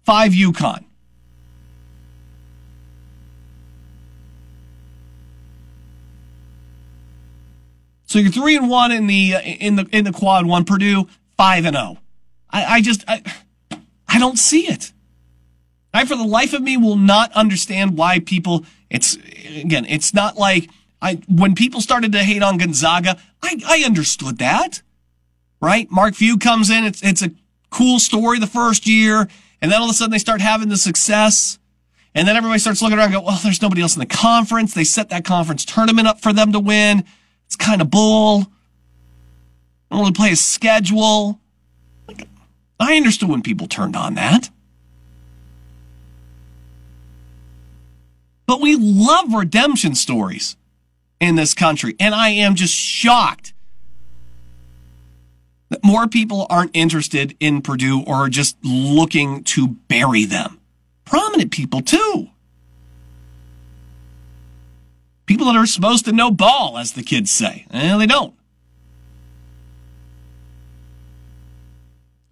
5 0.04 0.32
UConn. 0.32 0.84
So 8.08 8.18
you're 8.18 8.32
three 8.32 8.56
and 8.56 8.68
one 8.68 8.90
in 8.90 9.06
the 9.06 9.36
uh, 9.36 9.40
in 9.40 9.76
the 9.76 9.86
in 9.92 10.04
the 10.04 10.12
quad 10.12 10.46
one. 10.46 10.64
Purdue 10.64 11.08
five 11.36 11.64
and 11.64 11.76
zero. 11.76 11.96
Oh. 11.96 11.98
I, 12.50 12.64
I 12.64 12.80
just 12.80 13.04
I, 13.06 13.22
I 14.08 14.18
don't 14.18 14.38
see 14.38 14.66
it. 14.66 14.92
I 15.94 16.04
for 16.04 16.16
the 16.16 16.24
life 16.24 16.52
of 16.52 16.62
me 16.62 16.76
will 16.76 16.96
not 16.96 17.30
understand 17.32 17.96
why 17.96 18.18
people. 18.18 18.64
It's 18.90 19.16
again. 19.54 19.84
It's 19.84 20.12
not 20.12 20.36
like 20.36 20.68
I 21.00 21.20
when 21.28 21.54
people 21.54 21.80
started 21.80 22.10
to 22.12 22.24
hate 22.24 22.42
on 22.42 22.58
Gonzaga. 22.58 23.16
I 23.40 23.60
I 23.64 23.84
understood 23.86 24.38
that 24.38 24.82
right? 25.60 25.90
Mark 25.90 26.14
Few 26.14 26.38
comes 26.38 26.70
in. 26.70 26.84
It's, 26.84 27.02
it's 27.02 27.22
a 27.22 27.30
cool 27.70 27.98
story 27.98 28.38
the 28.38 28.46
first 28.46 28.86
year. 28.86 29.28
And 29.60 29.70
then 29.70 29.80
all 29.80 29.86
of 29.86 29.90
a 29.90 29.94
sudden 29.94 30.12
they 30.12 30.18
start 30.18 30.40
having 30.40 30.68
the 30.68 30.76
success. 30.76 31.58
And 32.14 32.26
then 32.26 32.36
everybody 32.36 32.58
starts 32.58 32.80
looking 32.82 32.98
around 32.98 33.12
and 33.12 33.14
go, 33.14 33.20
well, 33.22 33.40
there's 33.42 33.62
nobody 33.62 33.82
else 33.82 33.94
in 33.94 34.00
the 34.00 34.06
conference. 34.06 34.74
They 34.74 34.84
set 34.84 35.10
that 35.10 35.24
conference 35.24 35.64
tournament 35.64 36.08
up 36.08 36.20
for 36.20 36.32
them 36.32 36.52
to 36.52 36.60
win. 36.60 37.04
It's 37.48 37.56
kind 37.56 37.80
of 37.80 37.90
bull. 37.90 38.46
Don't 39.90 40.00
really 40.00 40.12
play 40.12 40.32
a 40.32 40.36
schedule. 40.36 41.40
I 42.78 42.94
understood 42.94 43.30
when 43.30 43.40
people 43.40 43.66
turned 43.66 43.96
on 43.96 44.14
that. 44.14 44.50
But 48.46 48.60
we 48.60 48.76
love 48.76 49.32
redemption 49.32 49.94
stories 49.94 50.58
in 51.20 51.36
this 51.36 51.54
country. 51.54 51.96
And 51.98 52.14
I 52.14 52.28
am 52.28 52.54
just 52.54 52.74
shocked 52.74 53.54
that 55.70 55.82
more 55.82 56.06
people 56.06 56.46
aren't 56.50 56.70
interested 56.74 57.34
in 57.40 57.62
Purdue 57.62 58.02
or 58.02 58.14
are 58.16 58.28
just 58.28 58.58
looking 58.62 59.42
to 59.44 59.68
bury 59.88 60.26
them. 60.26 60.60
Prominent 61.06 61.50
people, 61.50 61.80
too. 61.80 62.28
People 65.28 65.46
that 65.46 65.56
are 65.56 65.66
supposed 65.66 66.06
to 66.06 66.12
know 66.12 66.30
ball, 66.30 66.78
as 66.78 66.92
the 66.92 67.02
kids 67.02 67.30
say. 67.30 67.66
Eh, 67.70 67.98
they 67.98 68.06
don't. 68.06 68.34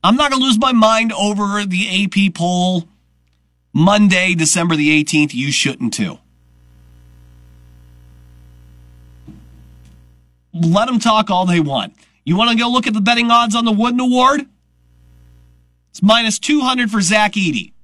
I'm 0.02 0.16
not 0.16 0.30
going 0.30 0.40
to 0.40 0.46
lose 0.46 0.58
my 0.58 0.72
mind 0.72 1.12
over 1.12 1.66
the 1.66 2.04
AP 2.04 2.34
poll 2.34 2.88
Monday, 3.74 4.34
December 4.34 4.76
the 4.76 5.04
18th. 5.04 5.34
You 5.34 5.52
shouldn't 5.52 5.92
too. 5.92 6.18
Let 10.54 10.86
them 10.86 10.98
talk 10.98 11.28
all 11.28 11.44
they 11.44 11.60
want. 11.60 11.94
You 12.24 12.34
want 12.34 12.50
to 12.50 12.56
go 12.56 12.70
look 12.70 12.86
at 12.86 12.94
the 12.94 13.02
betting 13.02 13.30
odds 13.30 13.54
on 13.54 13.66
the 13.66 13.72
Wooden 13.72 14.00
Award? 14.00 14.46
It's 15.90 16.02
minus 16.02 16.38
200 16.38 16.90
for 16.90 17.02
Zach 17.02 17.32
Edey. 17.32 17.74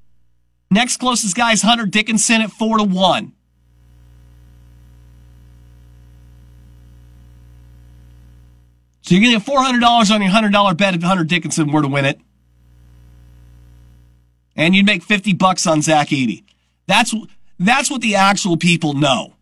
Next 0.70 0.96
closest 0.96 1.36
guy 1.36 1.52
is 1.52 1.60
Hunter 1.60 1.84
Dickinson 1.84 2.40
at 2.40 2.50
4 2.50 2.78
to 2.78 2.84
1. 2.84 3.32
So 9.12 9.16
you're 9.16 9.28
going 9.30 9.38
to 9.38 9.44
get 9.44 9.54
$400 9.54 10.10
on 10.10 10.22
your 10.22 10.30
$100 10.30 10.76
bet 10.78 10.94
if 10.94 11.02
Hunter 11.02 11.22
Dickinson 11.22 11.70
were 11.70 11.82
to 11.82 11.88
win 11.88 12.06
it. 12.06 12.18
And 14.56 14.74
you'd 14.74 14.86
make 14.86 15.02
50 15.02 15.34
bucks 15.34 15.66
on 15.66 15.82
Zach 15.82 16.08
Edey. 16.08 16.44
That's, 16.86 17.14
that's 17.58 17.90
what 17.90 18.00
the 18.00 18.14
actual 18.14 18.56
people 18.56 18.94
know. 18.94 19.34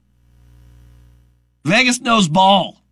Vegas 1.64 2.00
knows 2.00 2.26
ball. 2.26 2.82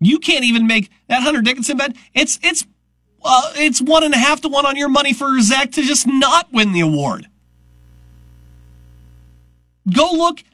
You 0.00 0.18
can't 0.18 0.44
even 0.44 0.66
make 0.66 0.90
that 1.08 1.22
Hunter 1.22 1.40
Dickinson 1.40 1.78
bet. 1.78 1.96
It's, 2.12 2.38
it's, 2.42 2.66
uh, 3.24 3.52
it's 3.54 3.80
one 3.80 4.04
and 4.04 4.12
a 4.12 4.18
half 4.18 4.42
to 4.42 4.48
one 4.48 4.66
on 4.66 4.76
your 4.76 4.90
money 4.90 5.14
for 5.14 5.40
Zach 5.40 5.72
to 5.72 5.82
just 5.82 6.06
not 6.06 6.52
win 6.52 6.72
the 6.72 6.80
award. 6.80 7.26
Go 9.90 10.10
look 10.12 10.44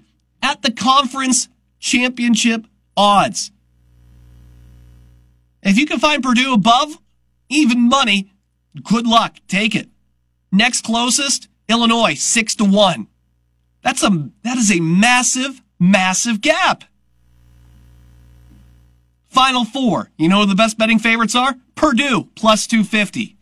at 0.40 0.62
the 0.62 0.70
conference 0.70 1.48
championship 1.80 2.66
odds. 2.96 3.50
If 5.62 5.78
you 5.78 5.86
can 5.86 5.98
find 5.98 6.22
Purdue 6.22 6.54
above 6.54 6.98
even 7.48 7.88
money, 7.88 8.32
good 8.82 9.06
luck. 9.06 9.36
Take 9.48 9.74
it. 9.74 9.88
Next 10.52 10.82
closest, 10.82 11.48
Illinois, 11.68 12.14
six 12.14 12.54
to 12.56 12.64
one. 12.64 13.08
That's 13.82 14.02
a, 14.02 14.30
that 14.42 14.58
is 14.58 14.70
a 14.70 14.80
massive, 14.80 15.62
massive 15.78 16.40
gap. 16.40 16.84
Final 19.28 19.64
four. 19.64 20.10
You 20.16 20.28
know 20.28 20.40
who 20.40 20.46
the 20.46 20.54
best 20.54 20.76
betting 20.76 20.98
favorites 20.98 21.34
are? 21.34 21.54
Purdue, 21.74 22.28
plus 22.34 22.66
250. 22.66 23.36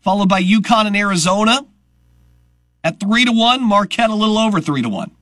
Followed 0.00 0.28
by 0.28 0.42
UConn 0.42 0.86
and 0.86 0.96
Arizona 0.96 1.66
at 2.82 3.00
three 3.00 3.24
to 3.24 3.32
one. 3.32 3.62
Marquette 3.62 4.10
a 4.10 4.14
little 4.14 4.38
over 4.38 4.60
three 4.60 4.82
to 4.82 4.88
one. 4.88 5.12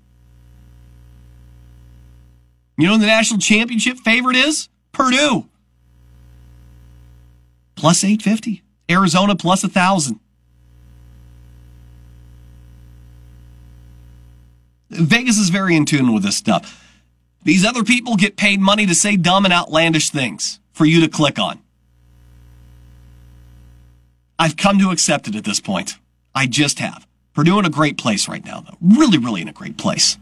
You 2.77 2.87
know 2.87 2.95
who 2.95 3.01
the 3.01 3.07
national 3.07 3.41
championship 3.41 3.99
favorite 3.99 4.37
is? 4.37 4.69
Purdue. 4.93 5.47
Plus 7.75 8.05
850. 8.05 8.63
Arizona 8.91 9.35
plus 9.35 9.65
a 9.65 9.69
thousand. 9.69 10.21
Vegas 14.91 15.39
is 15.39 15.49
very 15.49 15.75
in 15.75 15.85
tune 15.85 16.13
with 16.13 16.23
this 16.23 16.37
stuff. 16.37 16.83
These 17.43 17.65
other 17.65 17.85
people 17.85 18.17
get 18.17 18.37
paid 18.37 18.61
money 18.61 18.87
to 18.87 18.95
say 18.95 19.17
dumb 19.17 19.45
and 19.45 19.53
outlandish 19.53 20.11
things 20.11 20.61
for 20.73 20.85
you 20.85 21.01
to 21.01 21.09
click 21.09 21.39
on. 21.39 21.61
I've 24.39 24.57
come 24.57 24.79
to 24.79 24.91
accept 24.91 25.29
it 25.29 25.35
at 25.35 25.45
this 25.45 25.61
point. 25.61 25.97
I 26.35 26.47
just 26.47 26.79
have. 26.79 27.07
Purdue 27.35 27.59
in 27.59 27.65
a 27.65 27.71
great 27.71 27.99
place 27.99 28.29
right 28.29 28.45
now, 28.45 28.61
though. 28.61 28.77
Really, 28.81 29.19
really 29.19 29.43
in 29.43 29.49
a 29.49 29.53
great 29.53 29.77
place. 29.77 30.19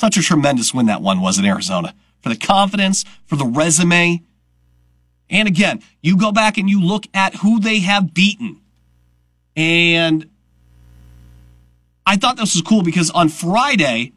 Such 0.00 0.16
a 0.16 0.22
tremendous 0.22 0.72
win 0.72 0.86
that 0.86 1.02
one 1.02 1.20
was 1.20 1.38
in 1.38 1.44
Arizona. 1.44 1.94
For 2.22 2.30
the 2.30 2.36
confidence, 2.36 3.04
for 3.26 3.36
the 3.36 3.44
resume. 3.44 4.22
And 5.28 5.46
again, 5.46 5.82
you 6.00 6.16
go 6.16 6.32
back 6.32 6.56
and 6.56 6.70
you 6.70 6.82
look 6.82 7.04
at 7.12 7.34
who 7.34 7.60
they 7.60 7.80
have 7.80 8.14
beaten. 8.14 8.62
And 9.54 10.30
I 12.06 12.16
thought 12.16 12.38
this 12.38 12.54
was 12.54 12.62
cool 12.62 12.82
because 12.82 13.10
on 13.10 13.28
Friday, 13.28 14.14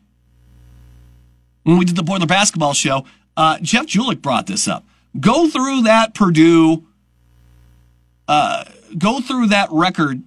when 1.63 1.77
we 1.77 1.83
did 1.83 1.97
the 1.97 2.03
Boiler 2.03 2.27
basketball 2.27 2.73
show, 2.73 3.05
uh, 3.35 3.59
Jeff 3.61 3.85
Julik 3.85 4.21
brought 4.21 4.47
this 4.47 4.69
up. 4.69 4.85
Go 5.19 5.49
through 5.49 5.81
that 5.81 6.13
Purdue, 6.13 6.85
uh, 8.29 8.63
go 8.97 9.19
through 9.19 9.47
that 9.47 9.67
record 9.69 10.23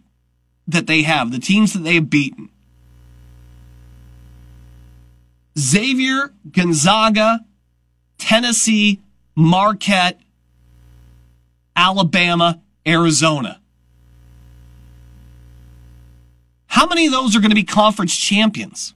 that 0.68 0.86
they 0.86 1.00
have, 1.04 1.32
the 1.32 1.38
teams 1.38 1.72
that 1.72 1.78
they 1.78 1.94
have 1.94 2.10
beaten. 2.10 2.50
Xavier, 5.58 6.32
Gonzaga, 6.50 7.40
Tennessee, 8.18 9.00
Marquette, 9.34 10.20
Alabama, 11.74 12.60
Arizona. 12.86 13.60
How 16.66 16.86
many 16.86 17.06
of 17.06 17.12
those 17.12 17.34
are 17.34 17.40
going 17.40 17.50
to 17.50 17.54
be 17.54 17.64
conference 17.64 18.14
champions? 18.14 18.92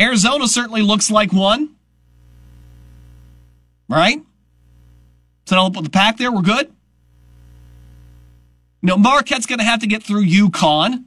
Arizona 0.00 0.46
certainly 0.46 0.82
looks 0.82 1.10
like 1.10 1.32
one. 1.32 1.74
Right? 3.88 4.22
Settle 5.46 5.66
up 5.66 5.74
with 5.74 5.84
the 5.84 5.90
pack 5.90 6.18
there. 6.18 6.30
We're 6.30 6.42
good. 6.42 6.72
No, 8.80 8.96
Marquette's 8.96 9.46
going 9.46 9.58
to 9.58 9.64
have 9.64 9.80
to 9.80 9.88
get 9.88 10.04
through 10.04 10.24
UConn. 10.24 11.04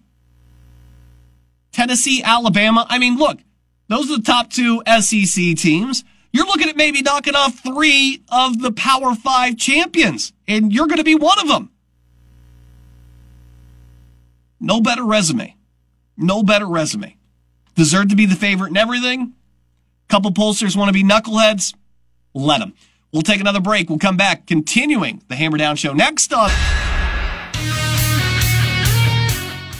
Tennessee, 1.71 2.21
Alabama. 2.23 2.85
I 2.89 2.99
mean, 2.99 3.17
look, 3.17 3.39
those 3.87 4.11
are 4.11 4.17
the 4.17 4.23
top 4.23 4.49
two 4.49 4.81
SEC 4.85 5.55
teams. 5.55 6.03
You're 6.33 6.45
looking 6.45 6.69
at 6.69 6.77
maybe 6.77 7.01
knocking 7.01 7.35
off 7.35 7.59
three 7.59 8.23
of 8.29 8.61
the 8.61 8.71
Power 8.71 9.15
Five 9.15 9.57
champions, 9.57 10.31
and 10.47 10.71
you're 10.71 10.87
going 10.87 10.97
to 10.97 11.03
be 11.03 11.15
one 11.15 11.39
of 11.39 11.47
them. 11.47 11.71
No 14.59 14.79
better 14.79 15.03
resume. 15.03 15.55
No 16.15 16.43
better 16.43 16.67
resume. 16.67 17.17
Deserve 17.75 18.09
to 18.09 18.15
be 18.15 18.25
the 18.25 18.35
favorite 18.35 18.69
and 18.69 18.77
everything. 18.77 19.33
Couple 20.07 20.31
pollsters 20.31 20.75
want 20.75 20.89
to 20.89 20.93
be 20.93 21.03
knuckleheads. 21.03 21.73
Let 22.33 22.59
them. 22.59 22.73
We'll 23.11 23.23
take 23.23 23.41
another 23.41 23.59
break. 23.59 23.89
We'll 23.89 23.99
come 23.99 24.17
back, 24.17 24.45
continuing 24.45 25.21
the 25.27 25.35
Hammer 25.35 25.57
Down 25.57 25.75
Show 25.75 25.93
next 25.93 26.31
up. 26.31 26.51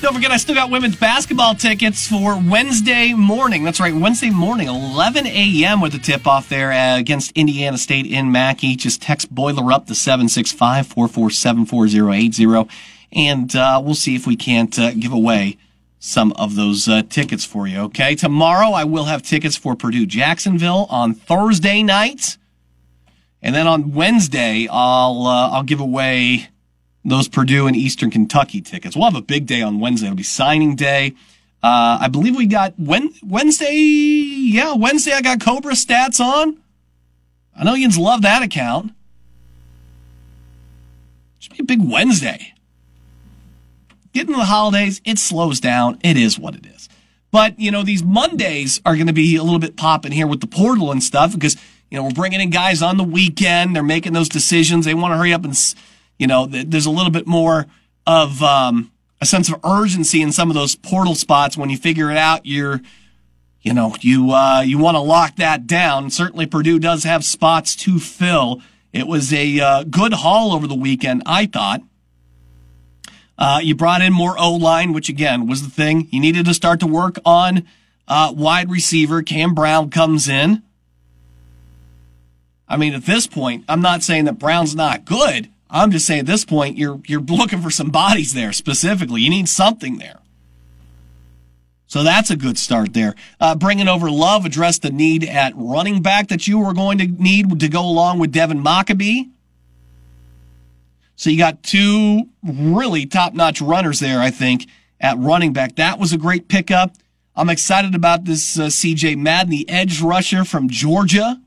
Don't 0.02 0.16
forget, 0.16 0.32
I 0.32 0.38
still 0.38 0.56
got 0.56 0.72
women's 0.72 0.96
basketball 0.96 1.54
tickets 1.54 2.08
for 2.08 2.36
Wednesday 2.36 3.14
morning. 3.14 3.64
That's 3.64 3.80
right, 3.80 3.94
Wednesday 3.94 4.32
morning, 4.32 4.68
11 4.68 5.28
a.m. 5.28 5.80
with 5.80 5.92
the 5.92 6.00
tip 6.00 6.26
off 6.26 6.50
there 6.50 6.72
uh, 6.72 6.98
against 6.98 7.32
Indiana 7.34 7.78
State 7.78 8.08
in 8.08 8.32
Mackey. 8.32 8.76
Just 8.76 9.04
text 9.04 9.30
Boiler 9.30 9.72
up 9.72 9.86
to 9.86 9.94
765 9.94 10.88
447 10.88 11.68
4080, 11.68 12.68
and 13.14 13.56
uh, 13.56 13.80
we'll 13.86 13.94
see 13.94 14.16
if 14.16 14.26
we 14.26 14.36
can't 14.36 14.78
uh, 14.80 14.92
give 14.94 15.14
away 15.14 15.58
some 16.00 16.32
of 16.32 16.56
those 16.56 16.88
uh, 16.88 17.04
tickets 17.04 17.46
for 17.46 17.68
you. 17.68 17.82
Okay, 17.82 18.16
tomorrow 18.16 18.72
I 18.72 18.86
will 18.86 19.06
have 19.06 19.22
tickets 19.22 19.56
for 19.56 19.76
Purdue 19.76 20.08
Jacksonville 20.08 20.88
on 20.90 21.14
Thursday 21.14 21.84
night, 21.84 22.38
and 23.40 23.54
then 23.54 23.68
on 23.68 23.92
Wednesday 23.92 24.68
I'll 24.68 25.28
uh, 25.28 25.52
I'll 25.52 25.64
give 25.64 25.80
away 25.80 26.50
those 27.04 27.28
Purdue 27.28 27.68
and 27.68 27.76
Eastern 27.76 28.12
Kentucky 28.12 28.62
tickets. 28.62 28.96
We'll 28.96 29.06
have 29.06 29.16
a 29.16 29.22
big 29.22 29.46
day 29.46 29.62
on 29.62 29.80
Wednesday. 29.80 30.08
It'll 30.08 30.16
be 30.16 30.24
signing 30.24 30.76
day. 30.76 31.14
Uh, 31.64 32.00
I 32.02 32.08
believe 32.08 32.36
we 32.36 32.46
got 32.46 32.74
Wednesday. 32.78 33.74
Yeah, 33.74 34.76
Wednesday 34.76 35.14
I 35.14 35.22
got 35.22 35.42
Cobra 35.42 35.74
stats 35.74 36.20
on. 36.20 36.58
I 37.58 37.64
know 37.64 37.76
Ian's 37.76 37.98
love 37.98 38.22
that 38.24 38.44
account. 38.44 38.94
Should 41.40 41.54
be 41.54 41.64
a 41.64 41.66
big 41.66 41.82
Wednesday 41.84 42.54
getting 44.14 44.34
to 44.34 44.40
the 44.40 44.46
holidays, 44.46 45.02
it 45.06 45.20
slows 45.20 45.60
down. 45.60 46.00
It 46.04 46.18
is 46.18 46.38
what 46.38 46.56
it 46.56 46.66
is. 46.66 46.90
But, 47.32 47.60
you 47.60 47.72
know, 47.72 47.84
these 47.84 48.04
Mondays 48.04 48.82
are 48.86 48.96
going 48.96 49.08
to 49.08 49.14
be 49.14 49.36
a 49.38 49.44
little 49.44 49.60
bit 49.60 49.78
popping 49.78 50.12
here 50.12 50.28
with 50.28 50.42
the 50.42 50.48
portal 50.48 50.92
and 50.92 51.02
stuff 51.02 51.34
because, 51.34 51.56
you 51.90 51.98
know, 51.98 52.04
we're 52.04 52.12
bringing 52.12 52.42
in 52.42 52.50
guys 52.50 52.82
on 52.82 52.98
the 52.98 53.04
weekend. 53.04 53.76
They're 53.76 53.84
making 53.84 54.14
those 54.14 54.28
decisions. 54.28 54.86
They 54.86 54.94
want 54.94 55.14
to 55.14 55.18
hurry 55.18 55.34
up 55.34 55.46
and, 55.46 55.56
you 56.22 56.28
know, 56.28 56.46
there's 56.46 56.86
a 56.86 56.92
little 56.92 57.10
bit 57.10 57.26
more 57.26 57.66
of 58.06 58.44
um, 58.44 58.92
a 59.20 59.26
sense 59.26 59.52
of 59.52 59.60
urgency 59.66 60.22
in 60.22 60.32
some 60.32 60.52
of 60.52 60.54
those 60.54 60.76
portal 60.76 61.16
spots. 61.16 61.58
When 61.58 61.72
you 61.72 61.78
figure 61.78 62.12
it 62.12 62.18
out, 62.18 62.46
you're, 62.46 62.80
you 63.64 63.74
know, 63.74 63.96
you, 64.02 64.32
uh, 64.32 64.62
you 64.62 64.78
want 64.78 64.94
to 64.94 65.02
lock 65.02 65.38
that 65.38 65.66
down. 65.66 66.12
Certainly 66.12 66.46
Purdue 66.46 66.78
does 66.78 67.06
have 67.06 67.26
spots 67.26 67.76
to 67.78 67.98
fill. 67.98 68.62
It 68.94 69.08
was 69.08 69.34
a 69.34 69.60
uh, 69.60 69.84
good 69.84 70.14
haul 70.14 70.54
over 70.54 70.68
the 70.68 70.76
weekend, 70.76 71.24
I 71.26 71.48
thought. 71.48 71.82
Uh, 73.36 73.60
you 73.64 73.74
brought 73.74 74.04
in 74.04 74.14
more 74.14 74.36
O 74.38 74.54
line, 74.54 74.94
which 74.94 75.10
again 75.10 75.48
was 75.48 75.64
the 75.64 75.72
thing. 75.72 76.08
You 76.12 76.20
needed 76.20 76.46
to 76.46 76.54
start 76.54 76.80
to 76.82 76.88
work 76.88 77.18
on 77.26 77.66
uh, 78.08 78.32
wide 78.38 78.70
receiver. 78.70 79.24
Cam 79.24 79.56
Brown 79.56 79.90
comes 79.90 80.30
in. 80.30 80.62
I 82.68 82.78
mean, 82.78 82.94
at 82.94 83.08
this 83.08 83.26
point, 83.26 83.66
I'm 83.68 83.82
not 83.82 84.04
saying 84.04 84.26
that 84.26 84.38
Brown's 84.38 84.76
not 84.76 85.04
good. 85.04 85.50
I'm 85.72 85.90
just 85.90 86.06
saying 86.06 86.22
at 86.22 86.26
this 86.26 86.46
point, 86.46 86.78
you're 86.78 87.02
you're 87.08 87.22
looking 87.28 87.62
for 87.62 87.72
some 87.72 87.90
bodies 87.90 88.34
there 88.34 88.52
specifically. 88.54 89.22
You 89.22 89.30
need 89.30 89.50
something 89.50 89.98
there. 89.98 90.20
So 91.88 92.04
that's 92.04 92.30
a 92.30 92.38
good 92.38 92.58
start 92.58 92.94
there. 92.94 93.16
Uh, 93.38 93.54
bringing 93.56 93.90
over 93.90 94.10
Love 94.10 94.46
addressed 94.46 94.82
the 94.82 94.92
need 94.92 95.26
at 95.26 95.52
running 95.58 96.02
back 96.02 96.30
that 96.30 96.48
you 96.48 96.58
were 96.60 96.74
going 96.74 96.98
to 97.00 97.08
need 97.08 97.60
to 97.60 97.68
go 97.68 97.82
along 97.82 98.20
with 98.20 98.32
Devin 98.32 98.64
Mockobee. 98.64 99.30
So 101.18 101.30
you 101.30 101.38
got 101.38 101.64
two 101.64 102.30
really 102.42 103.06
top 103.06 103.34
notch 103.34 103.62
runners 103.62 104.00
there, 104.00 104.22
I 104.22 104.32
think, 104.32 104.68
at 105.02 105.18
running 105.18 105.52
back. 105.52 105.76
That 105.76 106.00
was 106.00 106.14
a 106.14 106.18
great 106.18 106.48
pickup. 106.48 106.96
I'm 107.36 107.50
excited 107.50 107.94
about 107.94 108.24
this 108.24 108.58
uh, 108.58 108.68
CJ 108.68 109.18
Madden, 109.18 109.52
the 109.52 109.68
edge 109.70 110.02
rusher 110.02 110.46
from 110.46 110.70
Georgia. 110.70 111.42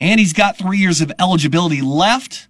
And 0.00 0.20
he's 0.20 0.32
got 0.32 0.58
three 0.58 0.78
years 0.78 1.00
of 1.00 1.12
eligibility 1.18 1.80
left. 1.80 2.48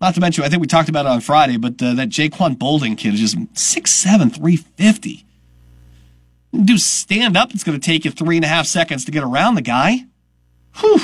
Not 0.00 0.14
to 0.14 0.20
mention, 0.20 0.44
I 0.44 0.48
think 0.48 0.62
we 0.62 0.66
talked 0.66 0.88
about 0.88 1.04
it 1.04 1.10
on 1.10 1.20
Friday, 1.20 1.58
but 1.58 1.82
uh, 1.82 1.92
that 1.94 2.08
Jaquan 2.08 2.56
Boldin 2.56 2.96
kid 2.96 3.14
is 3.14 3.20
just 3.20 3.36
6'7, 3.36 4.34
350. 4.34 5.26
Do 6.64 6.78
stand 6.78 7.36
up, 7.36 7.52
it's 7.52 7.62
going 7.62 7.78
to 7.78 7.84
take 7.84 8.04
you 8.04 8.10
three 8.10 8.36
and 8.36 8.44
a 8.44 8.48
half 8.48 8.66
seconds 8.66 9.04
to 9.04 9.12
get 9.12 9.22
around 9.22 9.56
the 9.56 9.62
guy. 9.62 10.06
Whew. 10.78 11.00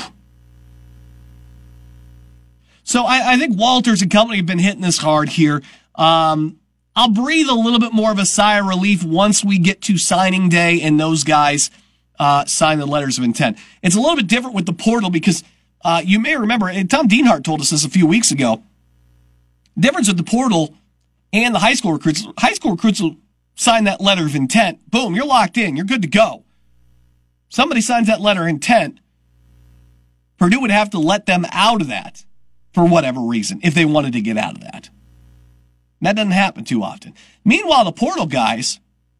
So 2.83 3.03
I, 3.03 3.33
I 3.33 3.37
think 3.37 3.57
Walters 3.57 4.01
and 4.01 4.09
company 4.09 4.37
have 4.37 4.45
been 4.45 4.59
hitting 4.59 4.81
this 4.81 4.97
hard 4.97 5.29
here. 5.29 5.61
Um, 5.95 6.57
I'll 6.97 7.09
breathe 7.09 7.47
a 7.47 7.53
little 7.53 7.79
bit 7.79 7.93
more 7.93 8.11
of 8.11 8.17
a 8.17 8.25
sigh 8.25 8.57
of 8.57 8.65
relief 8.65 9.03
once 9.03 9.45
we 9.45 9.59
get 9.59 9.81
to 9.83 9.99
signing 9.99 10.49
day 10.49 10.81
and 10.81 10.99
those 10.99 11.23
guys 11.23 11.69
uh, 12.17 12.45
sign 12.45 12.79
the 12.79 12.87
letters 12.87 13.19
of 13.19 13.23
intent. 13.23 13.59
It's 13.83 13.95
a 13.95 13.99
little 13.99 14.15
bit 14.15 14.25
different 14.25 14.55
with 14.55 14.65
the 14.65 14.73
portal 14.73 15.11
because 15.11 15.43
uh, 15.85 16.01
you 16.03 16.19
may 16.19 16.35
remember, 16.35 16.67
and 16.67 16.89
Tom 16.89 17.07
Dienhart 17.07 17.43
told 17.43 17.61
us 17.61 17.69
this 17.69 17.85
a 17.85 17.89
few 17.89 18.07
weeks 18.07 18.31
ago. 18.31 18.63
Difference 19.77 20.07
with 20.07 20.17
the 20.17 20.23
portal 20.23 20.73
and 21.31 21.53
the 21.53 21.59
high 21.59 21.75
school 21.75 21.93
recruits. 21.93 22.25
High 22.39 22.53
school 22.53 22.71
recruits 22.71 22.99
will 22.99 23.17
sign 23.53 23.83
that 23.83 24.01
letter 24.01 24.25
of 24.25 24.33
intent. 24.33 24.89
Boom, 24.89 25.13
you're 25.13 25.27
locked 25.27 25.59
in. 25.59 25.75
You're 25.75 25.85
good 25.85 26.01
to 26.01 26.07
go. 26.07 26.45
Somebody 27.49 27.81
signs 27.81 28.07
that 28.07 28.21
letter 28.21 28.41
of 28.41 28.47
intent. 28.47 29.01
Purdue 30.39 30.61
would 30.61 30.71
have 30.71 30.89
to 30.89 30.99
let 30.99 31.27
them 31.27 31.45
out 31.51 31.81
of 31.81 31.89
that 31.89 32.25
for 32.73 32.87
whatever 32.87 33.21
reason 33.21 33.59
if 33.61 33.75
they 33.75 33.85
wanted 33.85 34.13
to 34.13 34.21
get 34.21 34.35
out 34.35 34.55
of 34.55 34.61
that. 34.61 34.89
That 36.01 36.15
doesn't 36.15 36.31
happen 36.31 36.63
too 36.63 36.83
often. 36.83 37.13
Meanwhile, 37.43 37.85
the 37.85 37.91
portal 37.91 38.27
guys, 38.27 38.79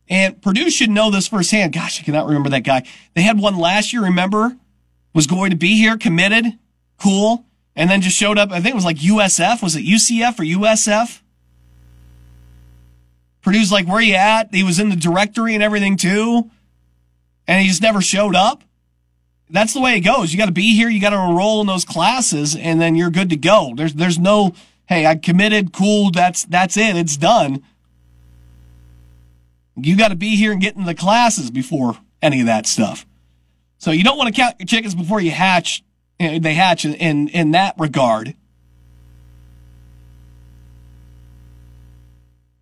and 0.10 0.42
Purdue 0.42 0.70
should 0.70 0.90
know 0.90 1.12
this 1.12 1.28
firsthand. 1.28 1.74
Gosh, 1.74 2.00
I 2.00 2.04
cannot 2.04 2.28
remember 2.28 2.50
that 2.50 2.64
guy. 2.64 2.84
They 3.14 3.24
had 3.24 3.40
one 3.40 3.58
last 3.58 3.94
year, 3.94 4.04
remember? 4.04 4.56
Was 5.14 5.28
going 5.28 5.50
to 5.50 5.58
be 5.58 5.78
here, 5.78 5.98
committed, 5.98 6.46
cool, 7.00 7.46
and 7.76 7.90
then 7.90 8.02
just 8.02 8.16
showed 8.16 8.38
up. 8.38 8.52
I 8.52 8.62
think 8.62 8.74
it 8.74 8.76
was 8.76 8.86
like 8.86 8.98
USF. 8.98 9.64
Was 9.64 9.76
it 9.76 9.84
UCF 9.84 10.40
or 10.40 10.44
USF? 10.44 11.22
Purdue's 13.42 13.72
like, 13.72 13.88
where 13.88 14.02
you 14.02 14.16
at? 14.16 14.54
He 14.54 14.64
was 14.64 14.80
in 14.80 14.90
the 14.90 14.96
directory 14.96 15.54
and 15.54 15.64
everything 15.64 15.98
too. 15.98 16.50
And 17.48 17.62
he 17.62 17.68
just 17.70 17.82
never 17.82 18.02
showed 18.02 18.36
up. 18.36 18.64
That's 19.50 19.74
the 19.74 19.80
way 19.80 19.96
it 19.96 20.02
goes. 20.02 20.34
You 20.34 20.38
got 20.38 20.48
to 20.48 20.52
be 20.52 20.76
here. 20.76 20.90
You 20.90 21.00
got 21.00 21.12
to 21.12 21.20
enroll 21.20 21.62
in 21.62 21.68
those 21.68 21.86
classes 21.86 22.56
and 22.56 22.82
then 22.82 22.96
you're 22.96 23.10
good 23.10 23.30
to 23.30 23.38
go. 23.38 23.74
There's, 23.76 23.94
there's 23.94 24.20
no, 24.20 24.54
hey, 24.88 25.06
I 25.06 25.16
committed. 25.16 25.74
Cool. 25.74 26.12
That's, 26.12 26.44
that's 26.46 26.78
it. 26.78 26.96
It's 26.96 27.18
done. 27.18 27.64
You 29.76 29.96
got 29.96 30.10
to 30.10 30.16
be 30.16 30.36
here 30.36 30.52
and 30.52 30.62
get 30.62 30.76
in 30.76 30.86
the 30.86 30.96
classes 30.96 31.52
before 31.52 31.98
any 32.22 32.40
of 32.40 32.48
that 32.48 32.66
stuff. 32.66 33.06
So 33.78 33.92
you 33.92 34.04
don't 34.04 34.18
want 34.18 34.34
to 34.34 34.42
count 34.42 34.56
your 34.60 34.66
chickens 34.66 34.96
before 34.96 35.22
you 35.22 35.32
hatch. 35.32 35.84
They 36.20 36.56
hatch 36.56 36.84
in, 36.84 37.28
in, 37.28 37.52
that 37.52 37.76
regard. 37.78 38.36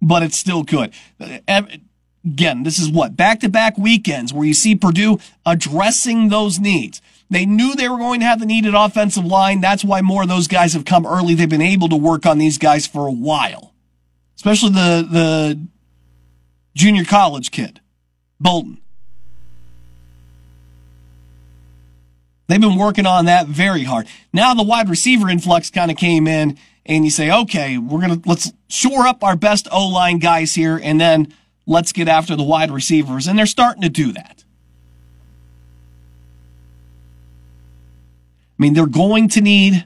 but 0.05 0.21
it's 0.21 0.37
still 0.37 0.63
good. 0.63 0.93
Again, 2.23 2.63
this 2.63 2.79
is 2.79 2.89
what 2.89 3.17
back 3.17 3.39
to 3.41 3.49
back 3.49 3.77
weekends 3.77 4.31
where 4.31 4.45
you 4.45 4.53
see 4.53 4.75
Purdue 4.75 5.19
addressing 5.45 6.29
those 6.29 6.59
needs. 6.59 7.01
They 7.29 7.45
knew 7.45 7.75
they 7.75 7.89
were 7.89 7.97
going 7.97 8.19
to 8.19 8.25
have 8.25 8.39
the 8.39 8.45
needed 8.45 8.75
offensive 8.75 9.25
line. 9.25 9.61
That's 9.61 9.83
why 9.83 10.01
more 10.01 10.23
of 10.23 10.29
those 10.29 10.47
guys 10.47 10.73
have 10.73 10.85
come 10.85 11.05
early. 11.05 11.33
They've 11.33 11.49
been 11.49 11.61
able 11.61 11.89
to 11.89 11.95
work 11.95 12.25
on 12.25 12.37
these 12.37 12.57
guys 12.57 12.85
for 12.85 13.07
a 13.07 13.11
while, 13.11 13.73
especially 14.35 14.69
the, 14.71 15.07
the 15.09 15.67
junior 16.75 17.03
college 17.03 17.51
kid, 17.51 17.79
Bolton. 18.39 18.79
They've 22.47 22.61
been 22.61 22.77
working 22.77 23.07
on 23.07 23.25
that 23.25 23.47
very 23.47 23.83
hard. 23.83 24.07
Now 24.31 24.53
the 24.53 24.63
wide 24.63 24.87
receiver 24.87 25.29
influx 25.29 25.71
kind 25.71 25.89
of 25.89 25.97
came 25.97 26.27
in 26.27 26.59
and 26.85 27.03
you 27.03 27.09
say, 27.09 27.31
okay, 27.31 27.79
we're 27.79 28.01
going 28.01 28.21
to, 28.21 28.29
let's 28.29 28.53
shore 28.67 29.07
up 29.07 29.23
our 29.23 29.35
best 29.35 29.67
O 29.71 29.87
line 29.87 30.19
guys 30.19 30.53
here 30.53 30.79
and 30.81 31.01
then 31.01 31.33
let's 31.65 31.91
get 31.91 32.07
after 32.07 32.35
the 32.35 32.43
wide 32.43 32.69
receivers. 32.69 33.25
And 33.27 33.39
they're 33.39 33.47
starting 33.47 33.81
to 33.81 33.89
do 33.89 34.11
that. 34.13 34.34
I 38.57 38.61
mean, 38.61 38.73
they're 38.73 38.87
going 38.87 39.27
to 39.29 39.41
need 39.41 39.85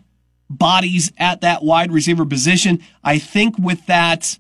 bodies 0.50 1.12
at 1.18 1.42
that 1.42 1.64
wide 1.64 1.92
receiver 1.92 2.26
position. 2.26 2.84
I 3.04 3.20
think 3.20 3.58
with 3.58 3.86
that 3.88 4.38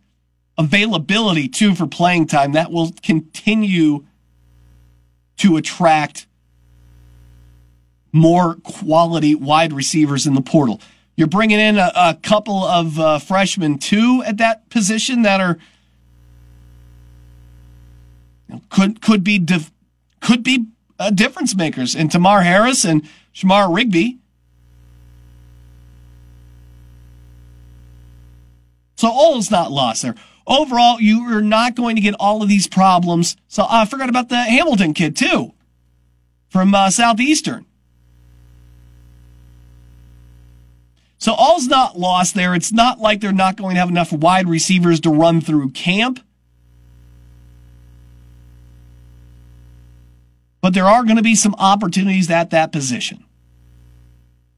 availability 0.58 1.48
too 1.48 1.76
for 1.76 1.88
playing 1.88 2.28
time, 2.28 2.52
that 2.54 2.72
will 2.72 2.94
continue 3.02 4.06
to 5.38 5.58
attract 5.58 6.28
more 8.12 8.56
quality 8.56 9.36
wide 9.36 9.74
receivers 9.74 10.28
in 10.28 10.34
the 10.34 10.42
portal. 10.42 10.82
You're 11.16 11.28
bringing 11.28 11.60
in 11.60 11.78
a, 11.78 11.92
a 11.96 12.20
couple 12.22 12.64
of 12.64 13.00
uh, 13.00 13.20
freshmen 13.20 13.78
too 13.78 14.24
at 14.26 14.38
that 14.38 14.70
position 14.70 15.24
that 15.24 15.42
are 15.42 15.58
could 18.70 19.02
could 19.02 19.24
be 19.24 19.46
could 20.22 20.44
be 20.44 20.68
uh, 20.98 21.10
difference 21.10 21.56
makers 21.56 21.96
in 21.96 22.10
Tamar 22.10 22.42
Harris 22.42 22.86
and 22.86 23.08
Shamar 23.34 23.74
Rigby. 23.74 24.19
So 29.00 29.08
all 29.10 29.38
is 29.38 29.50
not 29.50 29.72
lost 29.72 30.02
there. 30.02 30.16
Overall, 30.46 31.00
you 31.00 31.22
are 31.34 31.42
not 31.42 31.74
going 31.74 31.96
to 31.96 32.02
get 32.02 32.16
all 32.20 32.44
of 32.44 32.50
these 32.50 32.68
problems. 32.68 33.38
So 33.48 33.66
I 33.70 33.86
forgot 33.86 34.10
about 34.10 34.28
the 34.28 34.36
Hamilton 34.36 34.94
kid 34.94 35.16
too, 35.16 35.54
from 36.50 36.76
uh, 36.76 36.90
Southeastern. 36.90 37.66
So 41.18 41.34
all's 41.34 41.68
not 41.68 41.98
lost 41.98 42.36
there. 42.36 42.54
It's 42.54 42.74
not 42.74 43.00
like 43.00 43.22
they're 43.22 43.32
not 43.32 43.56
going 43.56 43.76
to 43.76 43.80
have 43.80 43.88
enough 43.88 44.12
wide 44.12 44.50
receivers 44.50 45.00
to 45.02 45.10
run 45.10 45.40
through 45.40 45.70
camp. 45.70 46.20
But 50.60 50.74
there 50.74 50.88
are 50.88 51.06
going 51.06 51.16
to 51.16 51.24
be 51.24 51.36
some 51.36 51.56
opportunities 51.58 52.30
at 52.30 52.50
that 52.50 52.74
position. 52.74 53.24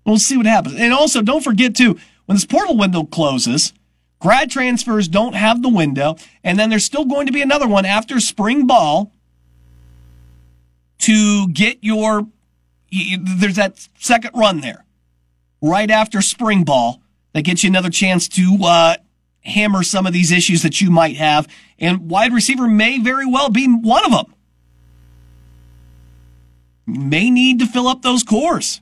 We'll 0.03 0.17
see 0.17 0.35
what 0.35 0.47
happens. 0.47 0.77
And 0.79 0.93
also, 0.93 1.21
don't 1.21 1.43
forget, 1.43 1.75
too, 1.75 1.99
when 2.25 2.35
this 2.35 2.45
portal 2.45 2.75
window 2.75 3.03
closes, 3.03 3.71
grad 4.21 4.49
transfers 4.49 5.09
don't 5.09 5.33
have 5.33 5.61
the 5.61 5.69
window. 5.69 6.15
And 6.43 6.57
then 6.57 6.69
there's 6.69 6.85
still 6.85 7.03
going 7.03 7.25
to 7.25 7.33
be 7.33 7.41
another 7.41 7.67
one 7.67 7.85
after 7.85 8.21
spring 8.21 8.65
ball 8.65 9.11
to 10.99 11.49
get 11.49 11.79
your, 11.81 12.27
there's 12.91 13.55
that 13.55 13.87
second 13.97 14.31
run 14.33 14.61
there 14.61 14.85
right 15.61 15.89
after 15.89 16.21
spring 16.21 16.63
ball 16.63 17.01
that 17.33 17.41
gets 17.41 17.63
you 17.63 17.69
another 17.69 17.89
chance 17.89 18.27
to 18.29 18.57
uh, 18.63 18.95
hammer 19.41 19.83
some 19.83 20.05
of 20.05 20.13
these 20.13 20.31
issues 20.31 20.61
that 20.61 20.79
you 20.79 20.91
might 20.91 21.17
have. 21.17 21.47
And 21.79 22.09
wide 22.09 22.31
receiver 22.33 22.67
may 22.67 22.99
very 22.99 23.25
well 23.25 23.49
be 23.49 23.65
one 23.65 24.05
of 24.05 24.11
them. 24.11 24.35
May 26.85 27.31
need 27.31 27.59
to 27.59 27.65
fill 27.65 27.87
up 27.87 28.01
those 28.01 28.23
corps. 28.23 28.81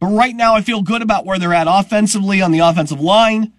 But 0.00 0.08
right 0.08 0.34
now, 0.34 0.54
I 0.54 0.62
feel 0.62 0.82
good 0.82 1.02
about 1.02 1.24
where 1.26 1.38
they're 1.38 1.54
at 1.54 1.66
offensively 1.68 2.40
on 2.40 2.50
the 2.50 2.60
offensive 2.60 3.00
line. 3.00 3.52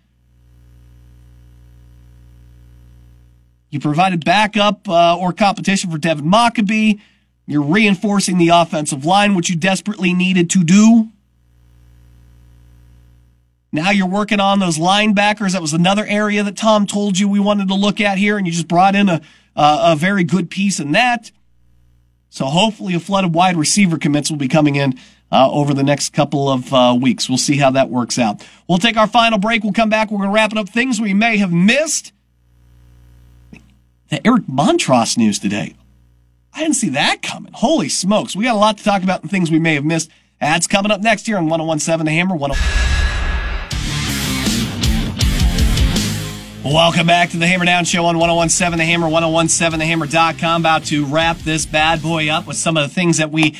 You 3.73 3.79
provided 3.79 4.23
backup 4.23 4.87
uh, 4.87 5.17
or 5.17 5.33
competition 5.33 5.89
for 5.89 5.97
Devin 5.97 6.25
Mockobee. 6.25 7.01
You're 7.47 7.63
reinforcing 7.63 8.37
the 8.37 8.49
offensive 8.49 9.03
line, 9.03 9.33
which 9.33 9.49
you 9.49 9.55
desperately 9.55 10.13
needed 10.13 10.51
to 10.51 10.63
do. 10.63 11.09
Now 13.71 13.89
you're 13.89 14.05
working 14.05 14.39
on 14.39 14.59
those 14.59 14.77
linebackers. 14.77 15.53
That 15.53 15.61
was 15.63 15.73
another 15.73 16.05
area 16.05 16.43
that 16.43 16.55
Tom 16.55 16.85
told 16.85 17.17
you 17.17 17.27
we 17.27 17.39
wanted 17.39 17.67
to 17.69 17.73
look 17.73 17.99
at 17.99 18.19
here, 18.19 18.37
and 18.37 18.45
you 18.45 18.53
just 18.53 18.67
brought 18.67 18.93
in 18.93 19.09
a, 19.09 19.21
a 19.55 19.95
very 19.97 20.23
good 20.23 20.51
piece 20.51 20.79
in 20.79 20.91
that. 20.91 21.31
So 22.29 22.45
hopefully 22.45 22.93
a 22.93 22.99
flood 22.99 23.25
of 23.25 23.33
wide 23.33 23.57
receiver 23.57 23.97
commits 23.97 24.29
will 24.29 24.37
be 24.37 24.47
coming 24.47 24.75
in 24.75 24.99
uh, 25.31 25.49
over 25.49 25.73
the 25.73 25.83
next 25.83 26.13
couple 26.13 26.47
of 26.47 26.71
uh, 26.71 26.95
weeks. 27.01 27.27
We'll 27.27 27.39
see 27.39 27.57
how 27.57 27.71
that 27.71 27.89
works 27.89 28.19
out. 28.19 28.47
We'll 28.69 28.77
take 28.77 28.97
our 28.97 29.07
final 29.07 29.39
break. 29.39 29.63
We'll 29.63 29.73
come 29.73 29.89
back. 29.89 30.11
We're 30.11 30.19
going 30.19 30.29
to 30.29 30.35
wrap 30.35 30.51
it 30.51 30.59
up. 30.59 30.69
Things 30.69 31.01
we 31.01 31.15
may 31.15 31.37
have 31.37 31.51
missed. 31.51 32.13
The 34.13 34.27
Eric 34.27 34.43
Montross 34.43 35.17
news 35.17 35.39
today. 35.39 35.73
I 36.53 36.59
didn't 36.59 36.75
see 36.75 36.89
that 36.89 37.23
coming. 37.23 37.51
Holy 37.51 37.89
smokes. 37.89 38.35
We 38.35 38.43
got 38.43 38.53
a 38.53 38.59
lot 38.59 38.77
to 38.77 38.83
talk 38.83 39.01
about 39.01 39.23
and 39.23 39.31
things 39.31 39.49
we 39.49 39.57
may 39.57 39.73
have 39.73 39.85
missed. 39.85 40.11
That's 40.39 40.67
coming 40.67 40.91
up 40.91 41.01
next 41.01 41.25
here 41.25 41.35
on 41.35 41.49
1017 41.49 42.05
The 42.05 42.11
Hammer. 42.11 42.37
10- 42.37 42.49
Welcome 46.63 47.07
back 47.07 47.31
to 47.31 47.37
the 47.37 47.47
Hammer 47.47 47.65
Down 47.65 47.85
Show 47.85 48.05
on 48.05 48.19
1017 48.19 48.77
The 48.77 48.85
Hammer, 48.85 49.07
1017TheHammer.com. 49.07 50.61
About 50.61 50.85
to 50.85 51.05
wrap 51.05 51.39
this 51.39 51.65
bad 51.65 52.03
boy 52.03 52.29
up 52.29 52.45
with 52.45 52.57
some 52.57 52.77
of 52.77 52.87
the 52.87 52.93
things 52.93 53.17
that 53.17 53.31
we 53.31 53.55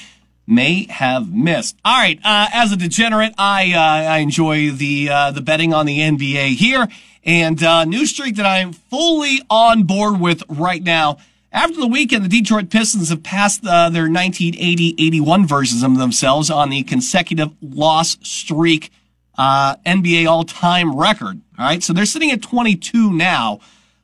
may 0.46 0.86
have 0.88 1.34
missed. 1.34 1.78
All 1.84 1.98
right, 1.98 2.20
uh, 2.24 2.50
as 2.54 2.72
a 2.72 2.78
degenerate, 2.78 3.34
I 3.40 3.74
uh, 3.74 4.12
I 4.12 4.18
enjoy 4.20 4.70
the 4.70 5.10
uh, 5.10 5.32
the 5.32 5.42
betting 5.42 5.74
on 5.74 5.88
the 5.88 5.98
NBA 5.98 6.50
here, 6.58 6.88
and 7.26 7.64
uh, 7.64 7.86
new 7.86 8.06
streak 8.06 8.36
that 8.36 8.46
I 8.46 8.60
am 8.60 8.74
fully 8.74 9.42
on 9.50 9.84
board 9.84 10.20
with 10.20 10.44
right 10.50 10.84
now 10.84 11.18
After 11.54 11.80
the 11.80 11.88
weekend, 11.88 12.26
the 12.26 12.30
Detroit 12.30 12.72
Pistons 12.72 13.10
have 13.10 13.22
passed 13.22 13.64
uh, 13.64 13.90
their 13.92 14.08
1980-81 14.08 15.48
versions 15.48 15.84
of 15.84 16.00
themselves 16.00 16.50
on 16.50 16.72
the 16.72 16.82
consecutive 16.82 17.52
loss 17.62 18.18
streak 18.24 18.92
uh, 19.38 19.76
NBA 19.86 20.28
all-time 20.28 20.98
record. 20.98 21.42
All 21.60 21.66
right, 21.66 21.84
so 21.84 21.94
they're 21.94 22.08
sitting 22.08 22.32
at 22.32 22.42
22 22.42 23.14
now. 23.14 23.60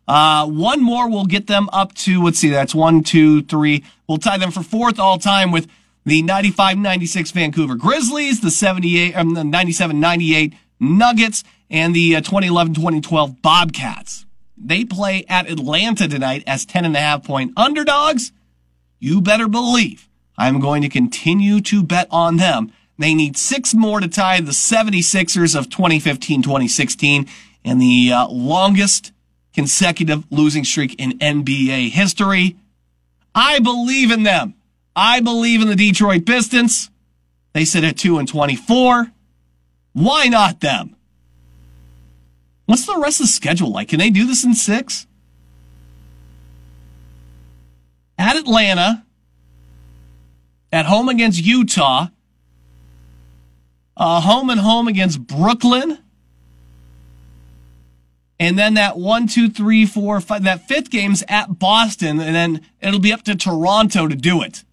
Uh, 0.07 0.45
one 0.45 0.84
more 0.84 1.09
will 1.09 1.26
get 1.26 1.47
them 1.47 1.70
up 1.74 1.95
to, 1.95 2.24
let's 2.24 2.38
see, 2.38 2.49
that's 2.49 2.76
one, 2.76 3.03
two, 3.03 3.41
three. 3.41 3.84
We'll 4.07 4.20
tie 4.20 4.38
them 4.38 4.51
for 4.51 4.61
fourth 4.61 4.99
all 4.99 5.17
time 5.17 5.51
with 5.51 5.67
the 6.05 6.22
95-96 6.22 7.32
Vancouver 7.32 7.76
Grizzlies, 7.76 8.41
the 8.41 8.51
78, 8.51 9.15
um, 9.15 9.34
the 9.34 9.41
97-98 9.41 10.53
Nuggets, 10.80 11.43
and 11.70 11.95
the 11.95 12.13
2011-2012 12.13 13.30
uh, 13.30 13.34
Bobcats. 13.41 14.26
They 14.57 14.84
play 14.84 15.26
at 15.30 15.49
Atlanta 15.49 16.07
tonight 16.07 16.43
as 16.45 16.65
10 16.65 16.86
and 16.86 16.95
a 16.95 16.99
half 16.99 17.24
point 17.24 17.53
underdogs. 17.55 18.32
You 18.99 19.22
better 19.22 19.47
believe 19.47 20.09
I'm 20.38 20.59
going 20.59 20.82
to 20.82 20.89
continue 20.89 21.61
to 21.61 21.84
bet 21.84 22.07
on 22.11 22.38
them. 22.38 22.72
They 22.97 23.13
need 23.13 23.38
six 23.38 23.74
more 23.74 23.99
to 24.01 24.07
tie 24.07 24.41
the 24.41 24.51
76ers 24.51 25.57
of 25.57 25.70
2015-2016 25.70 27.30
and 27.63 27.82
the 27.82 28.11
uh, 28.11 28.28
longest 28.28 29.13
consecutive 29.53 30.30
losing 30.30 30.65
streak 30.65 30.95
in 30.99 31.17
NBA 31.20 31.89
history. 31.91 32.57
I 33.34 33.59
believe 33.59 34.11
in 34.11 34.24
them. 34.24 34.55
I 34.95 35.22
believe 35.22 35.61
in 35.61 35.70
the 35.70 35.76
Detroit 35.76 36.26
Pistons. 36.26 36.89
They 37.53 37.65
sit 37.65 37.84
at 37.84 37.97
2 37.97 38.17
and 38.17 38.28
24. 38.28 39.11
Why 39.93 40.28
not 40.28 40.59
them? 40.59 40.95
What's 42.70 42.86
the 42.86 42.99
rest 42.99 43.20
of 43.20 43.24
the 43.24 43.32
schedule 43.32 43.72
like? 43.72 43.88
Can 43.88 43.97
they 43.97 44.11
do 44.11 44.28
this 44.28 44.43
in 44.43 44.53
six? 44.53 45.07
At 48.15 48.36
Atlanta, 48.36 49.07
at 50.72 50.86
home 50.86 51.09
against 51.09 51.43
Utah, 51.43 52.09
uh, 53.97 54.22
home 54.22 54.51
and 54.51 54.59
home 54.59 54.88
against 54.88 55.26
Brooklyn, 55.26 55.97
and 58.39 58.55
then 58.55 58.76
that 58.76 58.99
one, 58.99 59.26
two, 59.26 59.49
three, 59.49 59.88
four, 59.88 60.22
five, 60.22 60.43
that 60.43 60.67
fifth 60.67 60.91
game's 60.91 61.24
at 61.28 61.57
Boston, 61.57 62.20
and 62.20 62.36
then 62.36 62.63
it'll 62.82 62.99
be 62.99 63.11
up 63.11 63.24
to 63.24 63.36
Toronto 63.36 64.07
to 64.07 64.15
do 64.15 64.43
it. 64.43 64.63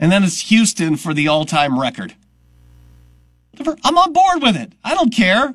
And 0.00 0.10
then 0.10 0.24
it's 0.24 0.48
Houston 0.48 0.96
for 0.96 1.14
the 1.14 1.28
all 1.28 1.44
time 1.44 1.78
record. 1.78 2.14
I'm 3.84 3.98
on 3.98 4.12
board 4.12 4.42
with 4.42 4.56
it. 4.56 4.72
I 4.82 4.94
don't 4.94 5.14
care. 5.14 5.54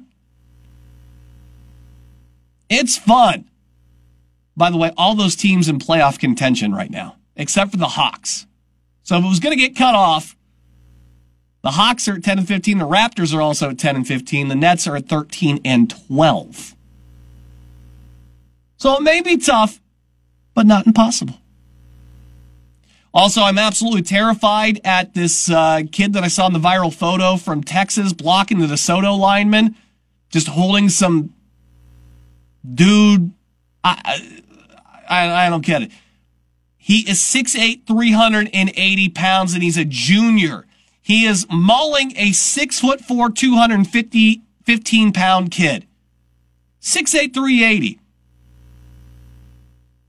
It's 2.70 2.98
fun. 2.98 3.50
By 4.56 4.70
the 4.70 4.78
way, 4.78 4.91
all 4.96 5.16
those 5.16 5.36
teams 5.36 5.68
in 5.68 5.80
playoff 5.80 6.20
contention 6.20 6.74
right 6.74 6.91
now, 6.91 7.16
except 7.36 7.72
for 7.72 7.78
the 7.78 7.88
Hawks. 7.88 8.46
So 9.04 9.18
if 9.18 9.26
it 9.26 9.28
was 9.28 9.39
going 9.39 9.58
to 9.58 9.62
get 9.62 9.76
cut 9.76 9.96
off, 9.96 10.36
the 11.64 11.72
Hawks 11.72 12.08
are 12.08 12.14
at 12.14 12.24
10 12.24 12.39
and 12.39 12.48
15. 12.48 12.78
The 12.78 12.86
Raptors 12.86 13.36
are 13.36 13.41
also 13.41 13.72
at 13.72 13.80
10 13.80 13.96
and 13.96 14.08
15. 14.08 14.50
The 14.50 14.56
Nets 14.56 14.86
are 14.86 14.96
at 14.96 15.10
13 15.10 15.60
and 15.66 15.89
12. 16.08 16.76
So 18.78 18.96
it 18.96 19.02
may 19.02 19.22
be 19.22 19.38
tough, 19.38 19.82
but 20.54 20.68
not 20.68 20.86
impossible. 20.86 21.39
Also, 23.16 23.41
I'm 23.41 23.57
absolutely 23.57 24.01
terrified 24.01 24.82
at 24.84 25.13
this 25.13 25.49
uh, 25.49 25.84
kid 25.89 26.11
that 26.13 26.24
I 26.26 26.28
saw 26.28 26.47
in 26.47 26.53
the 26.53 26.59
viral 26.59 26.93
photo 26.93 27.38
from 27.38 27.63
Texas 27.63 28.11
blocking 28.11 28.59
the 28.59 28.68
DeSoto 28.68 29.18
lineman, 29.18 29.78
just 30.30 30.49
holding 30.49 30.89
some 30.89 31.34
dude. 32.74 33.32
I, 33.86 34.41
I, 35.07 35.45
I 35.45 35.49
don't 35.49 35.66
get 35.66 35.84
it. 35.84 35.91
He 36.76 37.09
is 37.09 37.20
6'8, 37.20 37.88
380 37.88 39.09
pounds, 39.09 39.53
and 39.53 39.63
he's 39.63 39.78
a 39.78 39.86
junior. 39.86 40.66
He 41.01 41.26
is 41.26 41.47
mauling 41.49 42.11
a 42.18 42.32
6'4, 42.32 43.34
250, 43.34 44.41
15 44.66 45.13
pound 45.13 45.51
kid. 45.51 45.88
6'8, 46.82 47.34
380. 47.34 47.99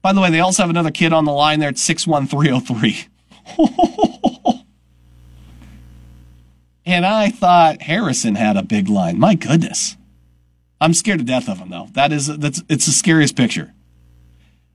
By 0.07 0.13
the 0.13 0.21
way, 0.21 0.31
they 0.31 0.39
also 0.39 0.63
have 0.63 0.71
another 0.71 0.93
kid 0.93 1.13
on 1.13 1.25
the 1.25 1.33
line 1.33 1.59
there 1.59 1.69
at 1.69 1.79
61303. 1.79 3.09
and 6.87 7.05
I 7.05 7.31
thought 7.31 7.83
Harrison 7.83 8.37
had 8.37 8.57
a 8.57 8.63
big 8.63 8.89
line. 8.89 9.19
My 9.19 9.35
goodness. 9.35 9.97
I'm 10.81 10.95
scared 10.95 11.19
to 11.19 11.25
death 11.25 11.49
of 11.49 11.59
him 11.59 11.71
though. 11.71 11.89
That 11.95 12.13
is 12.13 12.29
that's 12.29 12.63
it's 12.69 12.87
the 12.87 12.93
scariest 12.93 13.35
picture. 13.35 13.75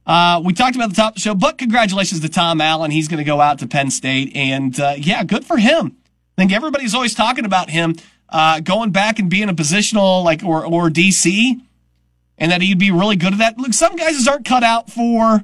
Uh, 0.05 0.41
we 0.43 0.51
talked 0.51 0.75
about 0.75 0.89
the 0.89 0.97
top 0.97 1.11
of 1.11 1.15
the 1.15 1.21
show, 1.21 1.33
but 1.33 1.57
congratulations 1.57 2.19
to 2.19 2.27
Tom 2.27 2.59
Allen. 2.59 2.91
He's 2.91 3.07
going 3.07 3.19
to 3.19 3.23
go 3.23 3.39
out 3.39 3.59
to 3.59 3.67
Penn 3.67 3.89
State, 3.89 4.35
and 4.35 4.77
uh, 4.81 4.95
yeah, 4.97 5.23
good 5.23 5.45
for 5.45 5.55
him. 5.55 5.95
I 6.37 6.41
think 6.41 6.51
everybody's 6.51 6.93
always 6.93 7.13
talking 7.15 7.45
about 7.45 7.69
him 7.69 7.95
uh, 8.27 8.59
going 8.59 8.91
back 8.91 9.17
and 9.17 9.29
being 9.29 9.47
a 9.47 9.53
positional 9.53 10.25
like 10.25 10.43
or 10.43 10.65
or 10.65 10.89
DC 10.89 11.61
and 12.41 12.51
that 12.51 12.59
he'd 12.59 12.79
be 12.79 12.89
really 12.89 13.15
good 13.15 13.33
at 13.33 13.39
that. 13.39 13.57
Look, 13.59 13.71
some 13.71 13.95
guys 13.95 14.27
aren't 14.27 14.45
cut 14.45 14.63
out 14.63 14.89
for 14.89 15.43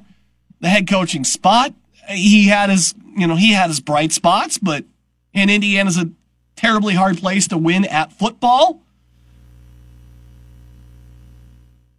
the 0.60 0.68
head 0.68 0.88
coaching 0.88 1.22
spot. 1.22 1.72
He 2.08 2.48
had 2.48 2.70
his, 2.70 2.92
you 3.16 3.28
know, 3.28 3.36
he 3.36 3.52
had 3.52 3.68
his 3.68 3.78
bright 3.78 4.10
spots, 4.10 4.58
but 4.58 4.84
in 5.32 5.48
Indiana's 5.48 5.96
a 5.96 6.10
terribly 6.56 6.94
hard 6.94 7.16
place 7.18 7.46
to 7.48 7.56
win 7.56 7.84
at 7.84 8.12
football. 8.12 8.80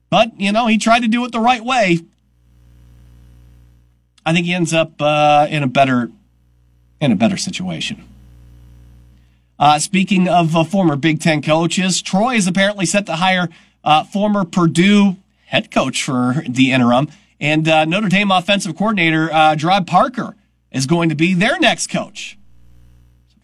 But, 0.10 0.38
you 0.38 0.52
know, 0.52 0.68
he 0.68 0.78
tried 0.78 1.04
to 1.04 1.08
do 1.08 1.24
it 1.24 1.32
the 1.32 1.40
right 1.40 1.64
way. 1.64 2.00
I 4.26 4.34
think 4.34 4.48
he 4.48 4.54
ends 4.54 4.74
up 4.74 5.02
uh, 5.02 5.48
in 5.50 5.64
a 5.64 5.68
better 5.68 6.12
in 7.00 7.14
a 7.14 7.16
better 7.16 7.38
situation. 7.38 8.04
Uh, 9.58 9.80
speaking 9.80 10.28
of 10.28 10.58
uh, 10.58 10.66
former 10.66 10.98
Big 10.98 11.22
Ten 11.22 11.42
coaches, 11.42 12.02
Troy 12.02 12.36
is 12.36 12.48
apparently 12.48 12.86
set 12.86 13.06
to 13.06 13.16
hire 13.16 13.48
uh, 13.84 14.04
former 14.04 14.46
Purdue 14.46 15.18
head 15.46 15.72
coach 15.72 16.04
for 16.04 16.44
the 16.48 16.72
interim, 16.72 17.08
and 17.40 17.68
uh, 17.68 17.86
Notre 17.86 18.10
Dame 18.10 18.32
offensive 18.32 18.76
coordinator 18.76 19.32
uh, 19.32 19.56
Gerad 19.56 19.88
Parker 19.88 20.36
is 20.72 20.86
going 20.86 21.10
to 21.10 21.16
be 21.16 21.34
their 21.34 21.60
next 21.60 21.88
coach. 21.88 22.38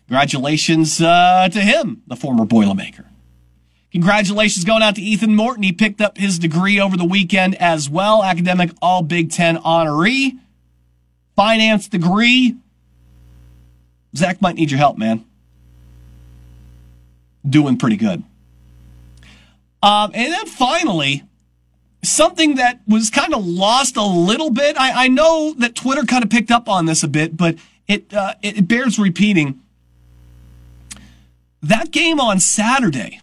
Congratulations 0.07 1.01
uh, 1.01 1.49
to 1.51 1.61
him, 1.61 2.03
the 2.05 2.15
former 2.15 2.45
Boilermaker. 2.45 3.05
Congratulations 3.91 4.65
going 4.65 4.83
out 4.83 4.95
to 4.95 5.01
Ethan 5.01 5.35
Morton. 5.35 5.63
He 5.63 5.71
picked 5.71 6.01
up 6.01 6.17
his 6.17 6.37
degree 6.37 6.79
over 6.79 6.97
the 6.97 7.05
weekend 7.05 7.55
as 7.55 7.89
well, 7.89 8.23
academic 8.23 8.71
All 8.81 9.01
Big 9.01 9.31
Ten 9.31 9.57
honoree, 9.57 10.37
finance 11.35 11.87
degree. 11.87 12.55
Zach 14.15 14.41
might 14.41 14.55
need 14.55 14.69
your 14.69 14.77
help, 14.77 14.97
man. 14.97 15.25
Doing 17.49 17.77
pretty 17.77 17.97
good. 17.97 18.23
Um, 19.85 20.09
and 20.15 20.33
then 20.33 20.47
finally, 20.47 21.23
something 22.01 22.55
that 22.55 22.81
was 22.87 23.11
kind 23.11 23.35
of 23.35 23.45
lost 23.45 23.95
a 23.97 24.03
little 24.03 24.49
bit. 24.49 24.75
I, 24.77 25.05
I, 25.05 25.07
know 25.09 25.53
that 25.59 25.75
Twitter 25.75 26.03
kind 26.05 26.23
of 26.23 26.31
picked 26.31 26.49
up 26.49 26.67
on 26.67 26.87
this 26.87 27.03
a 27.03 27.07
bit, 27.07 27.37
but 27.37 27.57
it, 27.87 28.11
uh, 28.11 28.33
it 28.41 28.67
bears 28.67 28.97
repeating. 28.97 29.61
That 31.61 31.91
game 31.91 32.19
on 32.19 32.39
Saturday 32.39 33.21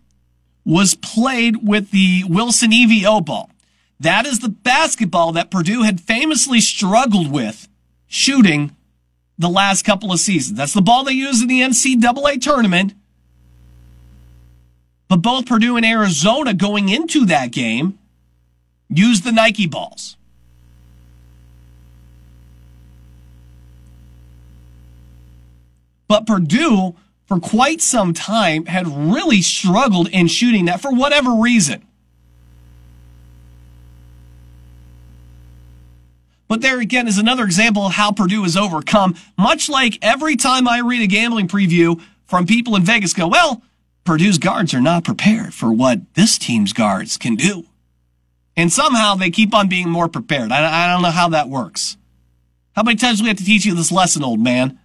was 0.65 0.95
played 0.95 1.67
with 1.67 1.91
the 1.91 2.23
Wilson 2.29 2.71
EVO 2.71 3.25
ball. 3.25 3.51
That 3.99 4.25
is 4.25 4.39
the 4.39 4.49
basketball 4.49 5.33
that 5.33 5.51
Purdue 5.51 5.83
had 5.83 6.01
famously 6.01 6.61
struggled 6.61 7.33
with 7.33 7.67
shooting 8.07 8.77
the 9.37 9.49
last 9.49 9.85
couple 9.85 10.13
of 10.13 10.21
seasons. 10.21 10.59
That's 10.59 10.75
the 10.75 10.81
ball 10.81 11.03
they 11.03 11.13
used 11.13 11.43
in 11.43 11.49
the 11.49 11.61
NCAA 11.61 12.41
tournament 12.41 12.95
but 15.13 15.21
both 15.21 15.45
Purdue 15.45 15.77
and 15.77 15.85
Arizona 15.85 16.55
going 16.55 16.89
into 16.89 17.27
that 17.27 17.51
game 17.51 17.99
used 18.89 19.25
the 19.25 19.31
Nike 19.31 19.67
balls. 19.67 20.17
But 26.09 26.27
Purdue, 26.27 26.97
for 27.27 27.39
quite 27.39 27.83
some 27.83 28.15
time, 28.15 28.65
had 28.65 28.89
really 28.89 29.43
struggled 29.43 30.09
in 30.09 30.29
shooting 30.29 30.65
that 30.65 30.81
for 30.81 30.91
whatever 30.91 31.35
reason. 31.35 31.87
But 36.49 36.63
there 36.63 36.81
again 36.81 37.07
is 37.07 37.19
another 37.19 37.45
example 37.45 37.85
of 37.85 37.93
how 37.93 38.13
Purdue 38.13 38.45
has 38.45 38.57
overcome, 38.57 39.17
much 39.37 39.69
like 39.69 39.99
every 40.01 40.37
time 40.37 40.67
I 40.67 40.79
read 40.79 41.03
a 41.03 41.07
gambling 41.07 41.49
preview 41.49 42.01
from 42.25 42.47
people 42.47 42.77
in 42.77 42.83
Vegas 42.83 43.13
go, 43.13 43.29
well, 43.29 43.63
Purdue's 44.05 44.39
guards 44.39 44.75
are 44.75 44.81
not 44.81 45.05
prepared 45.05 45.55
for 45.55 45.73
what 45.73 46.15
this 46.15 46.39
team's 46.39 46.73
guards 46.73 47.17
can 47.17 47.37
do. 47.37 47.65
And 48.57 48.73
somehow 48.73 49.15
they 49.15 49.31
keep 49.31 49.55
on 49.55 49.69
being 49.69 49.89
more 49.89 50.09
prepared. 50.09 50.53
I, 50.53 50.85
I 50.85 50.93
don't 50.93 51.03
know 51.03 51.11
how 51.11 51.29
that 51.31 51.49
works. 51.49 51.97
How 52.75 52.83
many 52.83 52.97
times 52.97 53.19
do 53.19 53.25
we 53.25 53.29
have 53.29 53.39
to 53.39 53.45
teach 53.45 53.65
you 53.65 53.75
this 53.75 53.93
lesson, 53.93 54.25
old 54.25 54.41
man? 54.41 54.79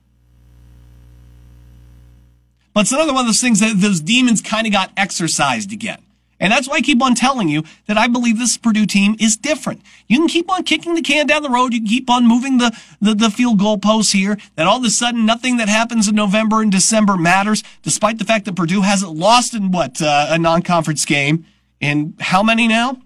But 2.73 2.81
it's 2.81 2.91
another 2.91 3.13
one 3.13 3.21
of 3.21 3.27
those 3.27 3.41
things 3.41 3.59
that 3.59 3.75
those 3.77 4.01
demons 4.01 4.41
kind 4.41 4.67
of 4.67 4.73
got 4.73 4.91
exorcised 4.95 5.73
again. 5.73 6.03
And 6.39 6.51
that's 6.51 6.69
why 6.69 6.75
I 6.75 6.81
keep 6.81 7.01
on 7.01 7.15
telling 7.15 7.49
you 7.49 7.63
that 7.87 7.97
I 7.97 8.07
believe 8.07 8.37
this 8.37 8.57
Purdue 8.57 8.85
team 8.85 9.15
is 9.19 9.37
different. 9.37 9.81
You 10.07 10.19
can 10.19 10.27
keep 10.27 10.51
on 10.51 10.63
kicking 10.63 10.93
the 10.93 11.01
can 11.01 11.25
down 11.25 11.41
the 11.41 11.49
road. 11.49 11.73
You 11.73 11.79
can 11.79 11.87
keep 11.87 12.09
on 12.09 12.27
moving 12.27 12.59
the, 12.59 12.77
the, 13.01 13.15
the 13.15 13.31
field 13.31 13.57
goal 13.57 13.79
posts 13.79 14.11
here. 14.11 14.37
That 14.55 14.67
all 14.67 14.77
of 14.77 14.83
a 14.83 14.91
sudden 14.91 15.25
nothing 15.25 15.57
that 15.57 15.67
happens 15.67 16.07
in 16.07 16.15
November 16.15 16.61
and 16.61 16.71
December 16.71 17.17
matters, 17.17 17.63
despite 17.81 18.19
the 18.19 18.25
fact 18.25 18.45
that 18.45 18.55
Purdue 18.55 18.81
hasn't 18.81 19.13
lost 19.15 19.55
in 19.55 19.71
what, 19.71 19.99
uh, 20.01 20.27
a 20.29 20.37
non-conference 20.37 21.05
game 21.05 21.45
in 21.79 22.13
how 22.19 22.43
many 22.43 22.67
now? 22.67 23.01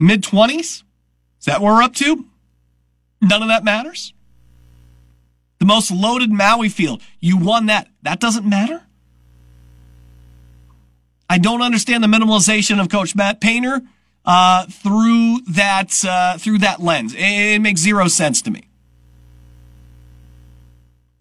Mid 0.00 0.24
twenties? 0.24 0.82
Is 1.38 1.46
that 1.46 1.60
what 1.60 1.74
we're 1.74 1.82
up 1.82 1.94
to? 1.96 2.24
None 3.20 3.42
of 3.42 3.48
that 3.48 3.64
matters. 3.64 4.12
The 5.58 5.66
most 5.66 5.90
loaded 5.90 6.32
Maui 6.32 6.70
field. 6.70 7.02
You 7.20 7.36
won 7.36 7.66
that. 7.66 7.88
That 8.02 8.18
doesn't 8.18 8.48
matter. 8.48 8.82
I 11.30 11.38
don't 11.38 11.62
understand 11.62 12.02
the 12.02 12.08
minimalization 12.08 12.80
of 12.80 12.88
Coach 12.88 13.14
Matt 13.14 13.40
Painter 13.40 13.82
uh, 14.24 14.66
through 14.66 15.42
that 15.50 16.04
uh, 16.04 16.36
through 16.38 16.58
that 16.58 16.82
lens. 16.82 17.14
It, 17.16 17.60
makes 17.60 17.80
zero 17.80 18.08
sense 18.08 18.42
to 18.42 18.50
me. 18.50 18.64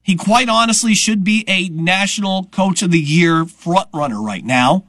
He 0.02 0.16
quite 0.16 0.50
honestly 0.50 0.96
should 0.96 1.24
be 1.24 1.46
a 1.48 1.70
national 1.70 2.46
coach 2.46 2.82
of 2.82 2.90
the 2.90 3.00
year 3.00 3.46
front 3.46 3.88
runner 3.94 4.20
right 4.20 4.44
now. 4.44 4.86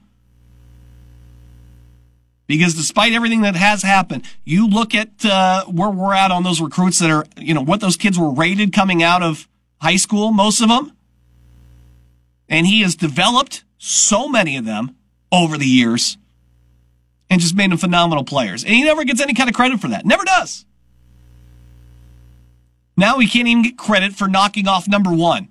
Because 2.46 2.74
despite 2.74 3.12
everything 3.12 3.42
that 3.42 3.56
has 3.56 3.82
happened, 3.82 4.24
you 4.46 4.66
look 4.66 4.94
at 4.94 5.22
uh, 5.22 5.66
where 5.66 5.90
we're 5.90 6.14
at 6.14 6.30
on 6.30 6.44
those 6.44 6.62
recruits 6.62 6.98
that 7.00 7.10
are, 7.10 7.26
you 7.36 7.52
know, 7.52 7.60
what 7.60 7.82
those 7.82 7.96
kids 7.96 8.18
were 8.18 8.30
rated 8.30 8.72
coming 8.72 9.02
out 9.02 9.22
of 9.22 9.46
high 9.82 9.96
school, 9.96 10.32
most 10.32 10.62
of 10.62 10.70
them. 10.70 10.96
And 12.48 12.66
he 12.66 12.80
has 12.80 12.96
developed 12.96 13.64
so 13.76 14.26
many 14.26 14.56
of 14.56 14.64
them 14.64 14.96
over 15.32 15.56
the 15.56 15.66
years 15.66 16.16
and 17.28 17.40
just 17.40 17.54
made 17.54 17.70
them 17.70 17.78
phenomenal 17.78 18.24
players. 18.24 18.64
And 18.64 18.74
he 18.74 18.82
never 18.82 19.04
gets 19.04 19.20
any 19.20 19.34
kind 19.34 19.48
of 19.48 19.54
credit 19.54 19.80
for 19.80 19.88
that. 19.88 20.04
Never 20.04 20.24
does. 20.24 20.64
Now 22.96 23.18
he 23.18 23.28
can't 23.28 23.48
even 23.48 23.62
get 23.62 23.78
credit 23.78 24.12
for 24.12 24.28
knocking 24.28 24.68
off 24.68 24.88
number 24.88 25.12
one. 25.12 25.48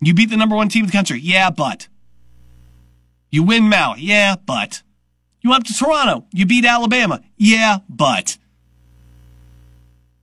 You 0.00 0.14
beat 0.14 0.30
the 0.30 0.36
number 0.36 0.56
one 0.56 0.68
team 0.68 0.84
in 0.84 0.86
the 0.86 0.92
country. 0.92 1.20
Yeah, 1.20 1.50
but. 1.50 1.88
You 3.30 3.42
win 3.42 3.68
Maui. 3.68 4.00
Yeah, 4.00 4.36
but. 4.44 4.82
You 5.42 5.50
went 5.50 5.62
up 5.62 5.66
to 5.68 5.74
Toronto. 5.74 6.26
You 6.32 6.46
beat 6.46 6.64
Alabama. 6.64 7.22
Yeah, 7.36 7.78
but. 7.88 8.38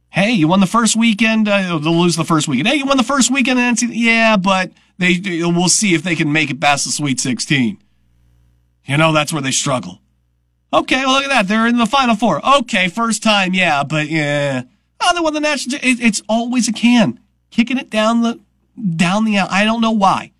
Hey, 0.10 0.32
you 0.32 0.48
won 0.48 0.60
the 0.60 0.66
first 0.66 0.96
weekend. 0.96 1.48
Uh, 1.48 1.78
they'll 1.78 1.96
lose 1.96 2.16
the 2.16 2.26
first 2.26 2.48
weekend. 2.48 2.68
Hey, 2.68 2.76
you 2.76 2.86
won 2.86 2.98
the 2.98 3.04
first 3.04 3.32
weekend. 3.32 3.60
And 3.60 3.80
yeah, 3.82 4.36
but 4.36 4.72
they 4.98 5.20
we'll 5.24 5.70
see 5.70 5.94
if 5.94 6.04
they 6.04 6.16
can 6.16 6.32
make 6.32 6.50
it 6.50 6.60
past 6.60 6.86
the 6.86 6.92
Sweet 6.92 7.20
16. 7.20 7.78
You 8.86 8.98
know, 8.98 9.12
that's 9.12 9.34
where 9.34 9.42
they 9.42 9.52
struggle. 9.52 10.02
Okay, 10.74 11.06
well, 11.06 11.16
look 11.16 11.24
at 11.24 11.30
that. 11.30 11.48
They're 11.48 11.68
in 11.68 11.78
the 11.78 11.86
Final 11.86 12.16
Four. 12.16 12.46
Okay, 12.58 12.88
first 12.88 13.24
time, 13.24 13.54
yeah, 13.54 13.84
but 13.84 14.08
yeah. 14.08 14.64
Oh, 15.00 15.14
they 15.14 15.22
won 15.22 15.34
the 15.34 15.40
national. 15.40 15.78
It, 15.78 16.02
it's 16.02 16.22
always 16.28 16.68
a 16.68 16.74
can 16.74 17.20
kicking 17.52 17.78
it 17.78 17.90
down 17.90 18.22
the 18.22 18.40
down 18.96 19.26
the. 19.26 19.40
I 19.40 19.64
don't 19.64 19.82
know 19.82 19.92
why. 19.92 20.32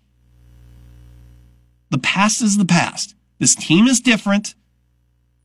The 1.90 1.98
past 1.98 2.42
is 2.42 2.58
the 2.58 2.64
past. 2.64 3.14
This 3.38 3.54
team 3.54 3.86
is 3.86 4.00
different. 4.00 4.54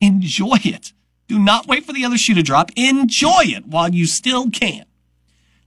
Enjoy 0.00 0.58
it. 0.64 0.92
Do 1.28 1.38
not 1.38 1.66
wait 1.66 1.84
for 1.84 1.92
the 1.92 2.04
other 2.04 2.18
shoe 2.18 2.34
to 2.34 2.42
drop. 2.42 2.70
Enjoy 2.76 3.42
it 3.44 3.66
while 3.66 3.94
you 3.94 4.06
still 4.06 4.50
can. 4.50 4.84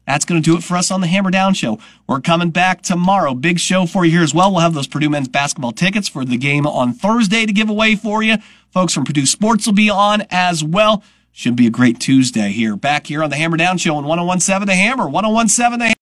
That's 0.07 0.23
going 0.25 0.41
to 0.41 0.45
do 0.49 0.57
it 0.57 0.63
for 0.63 0.77
us 0.77 0.89
on 0.89 1.01
the 1.01 1.07
Hammer 1.07 1.29
Down 1.29 1.53
Show. 1.53 1.79
We're 2.07 2.21
coming 2.21 2.49
back 2.49 2.81
tomorrow. 2.81 3.33
Big 3.33 3.59
show 3.59 3.85
for 3.85 4.05
you 4.05 4.11
here 4.11 4.23
as 4.23 4.33
well. 4.33 4.51
We'll 4.51 4.61
have 4.61 4.73
those 4.73 4.87
Purdue 4.87 5.09
men's 5.09 5.27
basketball 5.27 5.73
tickets 5.73 6.07
for 6.07 6.23
the 6.23 6.37
game 6.37 6.65
on 6.65 6.93
Thursday 6.93 7.45
to 7.45 7.51
give 7.51 7.69
away 7.69 7.95
for 7.95 8.23
you. 8.23 8.37
Folks 8.71 8.93
from 8.93 9.03
Purdue 9.03 9.25
Sports 9.25 9.65
will 9.65 9.73
be 9.73 9.89
on 9.89 10.23
as 10.31 10.63
well. 10.63 11.03
Should 11.33 11.57
be 11.57 11.67
a 11.67 11.69
great 11.69 11.99
Tuesday 11.99 12.49
here. 12.49 12.75
Back 12.75 13.07
here 13.07 13.21
on 13.21 13.29
the 13.29 13.35
Hammer 13.35 13.57
Down 13.57 13.77
Show 13.77 13.95
on 13.95 14.05
1017 14.05 14.65
The 14.65 14.75
Hammer, 14.75 15.07
1017 15.07 15.79
The 15.79 15.93